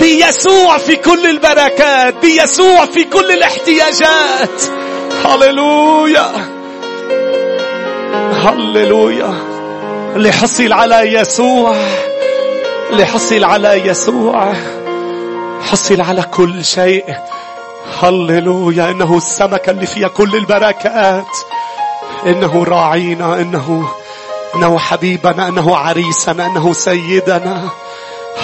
[0.00, 4.62] بيسوع في كل البركات بيسوع في كل الاحتياجات.
[5.24, 6.32] هللويا
[8.32, 9.55] هللويا.
[10.16, 11.76] اللي حصل على يسوع.
[12.90, 14.52] اللي حصل على يسوع.
[15.62, 17.04] حصل على كل شيء.
[18.02, 18.90] هللويا.
[18.90, 21.36] إنه السمكة اللي فيها كل البركات.
[22.26, 23.40] إنه راعينا.
[23.40, 23.88] إنه
[24.54, 25.48] إنه حبيبنا.
[25.48, 26.46] إنه عريسنا.
[26.46, 27.68] إنه سيدنا.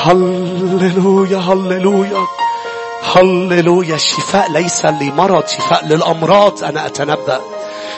[0.05, 1.39] هللويا.
[1.39, 2.27] هللويا.
[3.16, 3.94] هللويا.
[3.94, 5.47] الشفاء ليس لمرض.
[5.47, 6.65] شفاء للأمراض.
[6.65, 7.40] أنا أتنبأ.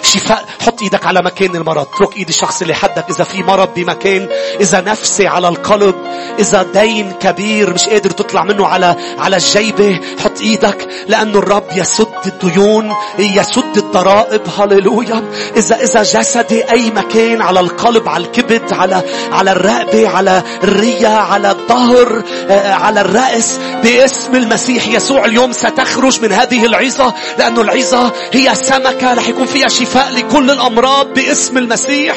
[0.04, 0.44] شفاء.
[0.66, 1.86] حط إيدك على مكان المرض.
[1.94, 3.04] اترك إيد الشخص اللي حدك.
[3.10, 4.28] إذا في مرض بمكان.
[4.60, 5.94] إذا نفسي على القلب.
[6.38, 10.88] إذا دين كبير مش قادر تطلع منه على على الجيبة حط إيدك.
[11.08, 14.40] لأنه الرب يسد الديون يسد الضرائب.
[14.58, 15.22] هللويا.
[15.56, 19.02] إذا إذا جسدي أي مكان على القلب على الكبد على
[19.32, 26.32] على الرقبة على الرية على الظهر آه، على الرأس باسم المسيح يسوع اليوم ستخرج من
[26.32, 27.14] هذه العظة.
[27.38, 29.93] لأنه العظة هي سمكة رح يكون فيها شفاء.
[29.96, 32.16] لكل الأمراض باسم المسيح.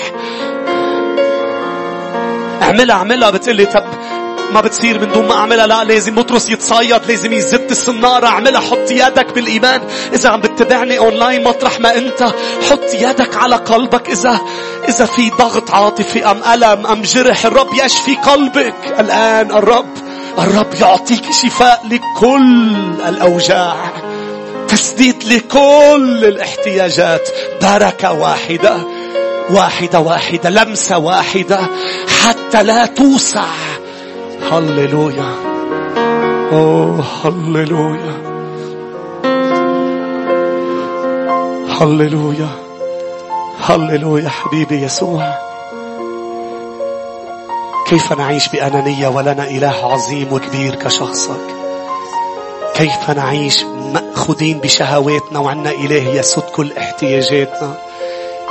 [2.62, 3.30] اعملها اعملها.
[3.30, 3.84] بتقلي طب
[4.54, 5.68] ما بتصير من دون ما اعملها.
[5.68, 8.28] لا لازم بطرس يتصيد لازم يزت الصنارة.
[8.28, 8.62] اعملها.
[8.62, 9.82] حط يدك بالإيمان.
[10.14, 12.24] إذا عم بتتابعني أونلاين مطرح ما أنت
[12.70, 14.10] حط يدك على قلبك.
[14.10, 14.40] إذا
[14.90, 18.76] إذا في ضغط عاطفي أم ألم أم جرح الرب يشفي قلبك.
[19.00, 19.98] الآن الرب
[20.40, 23.92] الرب يعطيك شفاء لكل الأوجاع.
[24.68, 27.30] تسديد لكل الاحتياجات.
[27.62, 28.78] بركة واحدة
[29.50, 31.60] واحدة واحدة لمسة واحدة
[32.24, 33.46] حتى لا توسع.
[34.52, 35.36] هللويا.
[36.52, 38.18] أوه هللويا.
[41.82, 42.50] هللويا.
[43.60, 45.34] هللويا حبيبي يسوع.
[47.88, 51.57] كيف نعيش بأنانية ولنا إله عظيم وكبير كشخصك؟
[52.78, 57.78] كيف نعيش مأخوذين بشهواتنا وعنا إله يسد كل احتياجاتنا؟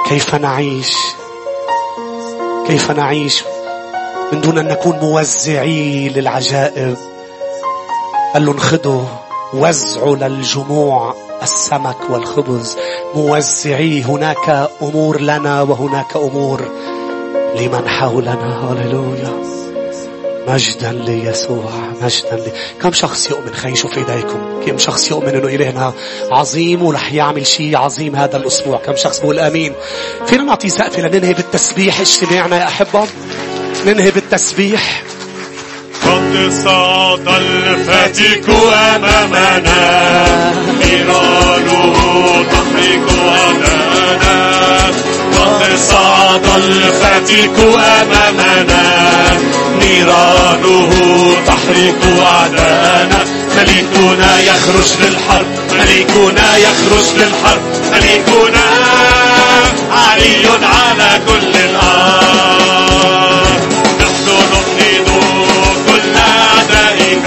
[0.09, 0.97] كيف نعيش؟
[2.66, 3.44] كيف نعيش
[4.32, 6.97] من دون أن نكون موزعي للعجائب؟
[8.35, 9.05] قال لهم خذوا
[9.55, 12.77] وزعوا للجموع السمك والخبز.
[13.15, 16.62] موزعي هناك أمور لنا وهناك أمور
[17.57, 18.73] لمن حولنا.
[18.73, 19.65] هللويا.
[20.48, 21.70] مجدا ليسوع
[22.02, 22.52] مجدا لي
[22.82, 24.60] كم شخص يؤمن؟ خلينا نشوف إيديكم.
[24.66, 25.93] كم شخص يؤمن إنه الهنا
[26.31, 28.78] عظيم ورح يعمل شيء عظيم هذا الأسبوع.
[28.86, 29.73] كم شخص بقول آمين.
[30.27, 32.01] فينا نعطي سقف لننهي بالتسبيح.
[32.01, 33.06] اجتماعنا يا أحبة.
[33.86, 35.02] ننهي بالتسبيح.
[36.06, 38.48] قد صعد الفتك
[38.94, 39.74] أمامنا
[40.85, 43.85] نيرانه أدانا قد
[45.77, 48.85] صعد الفتك أمامنا.
[49.81, 50.90] نيرانه
[51.47, 53.20] تحرق أعدانا
[53.57, 55.47] ملكنا يخرج للحرب.
[55.73, 57.62] ملكنا يخرج للحرب.
[57.93, 58.66] ملكنا
[59.93, 63.07] علي على كل الأرض.
[64.01, 65.09] نحن نبغض
[65.86, 67.27] كل أعدائك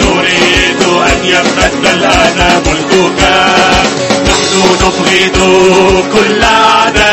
[0.00, 3.20] نريد أن يمتد الآن ملكك.
[4.26, 5.38] نحن نبغض
[6.12, 7.11] كل أعدائك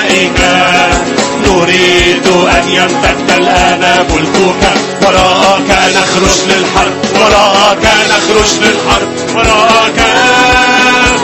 [1.45, 4.64] نريد أن يمتد الآن ملكك
[5.06, 6.94] وراءك نخرج للحرب.
[7.15, 9.10] وراءك نخرج للحرب.
[9.36, 9.99] وراءك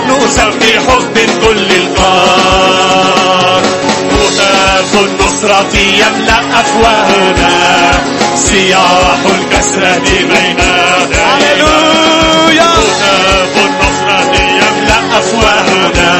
[0.09, 0.83] نسبح
[1.15, 3.61] من كل القار
[4.11, 7.53] هتاف النصرة يملأ أفواهنا.
[8.35, 10.31] سياح الكسرة بين
[11.13, 12.63] هللويا!
[12.63, 16.11] هتاف النصرة يملأ أفواهنا.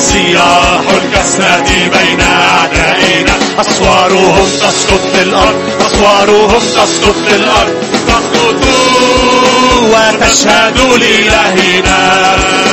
[0.00, 3.32] سياح الكسرة بين أعدائنا.
[3.60, 8.64] أسوارهم تسقط للأرض أسوارهم تسقط للأرض تسقط
[9.92, 11.98] وتشهد لإلهنا.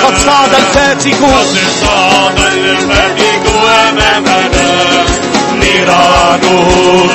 [0.05, 1.13] قد صعد الفاتك.
[1.13, 3.41] قد صعد الفاتك
[3.89, 5.05] أمامنا.
[5.53, 6.69] نيرانه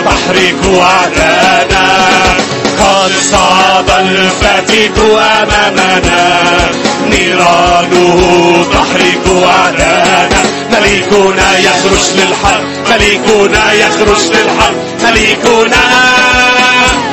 [0.05, 1.86] تحرق أعدانا.
[2.93, 6.43] قد صعد الفاتك أمامنا.
[7.10, 10.43] نيرانه تحرق أعدانا.
[10.70, 14.77] ملكنا يخرج للحرب ملكنا يخرج للحرب.
[15.02, 15.85] ملكنا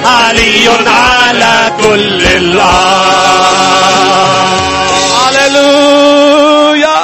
[0.05, 3.39] علي على كل الأرض.
[5.27, 6.97] هللويا.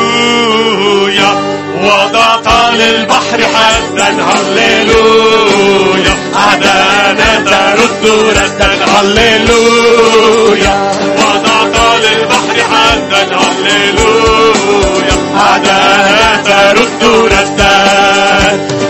[1.82, 4.04] وضعت للبحر حدا.
[4.04, 6.14] هللويا.
[6.36, 8.70] أعدانا ترد ردا.
[8.84, 10.74] هللويا.
[11.18, 13.22] وضعت للبحر حدا.
[13.36, 15.16] هللويا.
[15.40, 17.74] أعدانا ترد ردا.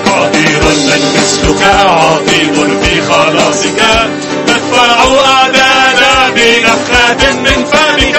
[0.06, 3.80] قدير من مثلك عظيم في خلاصك.
[4.47, 4.98] تدفع
[5.28, 8.16] أعدانا بنفخة من فمك.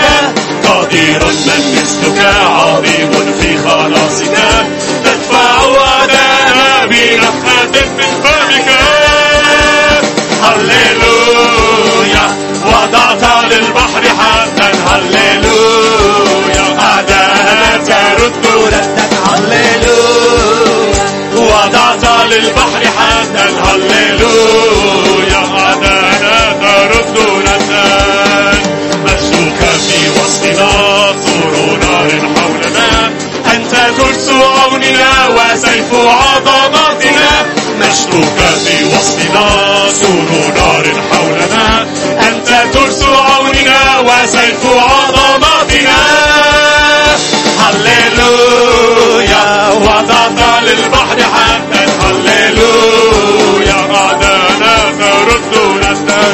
[1.17, 3.11] قدير من مثلك عظيم
[3.41, 4.37] في خلاصك
[5.03, 8.67] تدفع أعدانا بنفخة من فمك
[10.43, 12.25] هللويا
[12.65, 25.96] وضعت للبحر حدا هللويا أعدانا ترد ردا هللويا وضعت للبحر حدا هللويا أعدانا
[35.57, 37.45] وسيف عظمتنا
[37.79, 39.45] مجدك في وسطنا
[40.01, 41.67] طور نار حولنا.
[42.27, 45.99] أنت ترس عوننا وسيف عظمتنا
[47.59, 55.53] هللويا وضعت للبحر حدا هللويا أعدانا ترد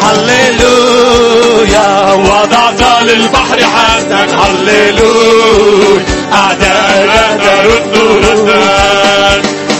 [0.03, 7.93] هللويا وضعت للبحر حدا هللويا أعدانا ترد
[8.23, 9.02] ردا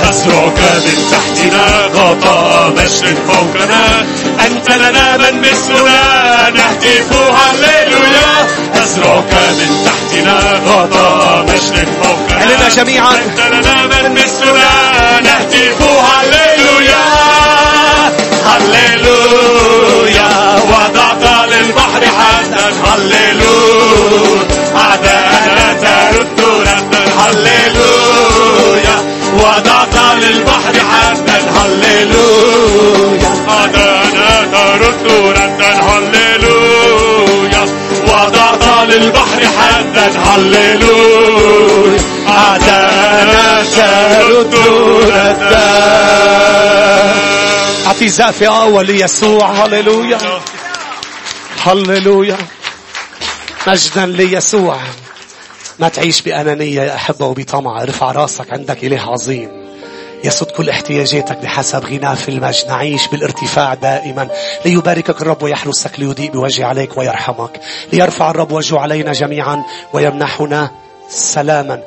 [0.10, 1.66] أسرعك من تحتنا
[1.96, 4.06] غطاء مجد فوقنا.
[4.46, 6.02] أنت لنا من مثلنا
[6.50, 8.30] نهتف هللويا.
[8.84, 12.42] أسرعك من تحتنا غطاء مجد فوقنا.
[12.42, 13.16] علينا جميعا.
[13.16, 14.72] أنت لنا من مثلنا
[15.24, 17.06] نهتف هللويا.
[18.46, 20.32] هللويا.
[20.70, 24.44] وضعت للبحر حدا هللويا.
[24.76, 28.98] أعدانا ترد ردا هللويا.
[29.34, 37.66] وضعت للبحر حدا هللويا أعدانا ترد ردا هللويا
[38.08, 44.56] وضعت للبحر حدا هللويا أعدانا ترد
[45.04, 45.84] ردا
[47.88, 50.18] أعطي زقفة أول ليسوع هللويا.
[51.66, 52.38] هللويا.
[53.68, 54.78] مجدا ليسوع.
[55.84, 57.82] ما تعيش بأنانية يا أحبة وبطمع.
[57.82, 59.50] ارفع راسك عندك إله عظيم.
[60.24, 62.68] يسد كل احتياجاتك بحسب غناه في المجد.
[62.68, 64.28] نعيش بالارتفاع دائما.
[64.66, 67.62] ليباركك الرب ويحرسك ليضيء بوجه عليك ويرحمك.
[67.94, 70.72] ليرفع الرب وجهه علينا جميعا ويمنحنا
[71.10, 71.84] سلاما.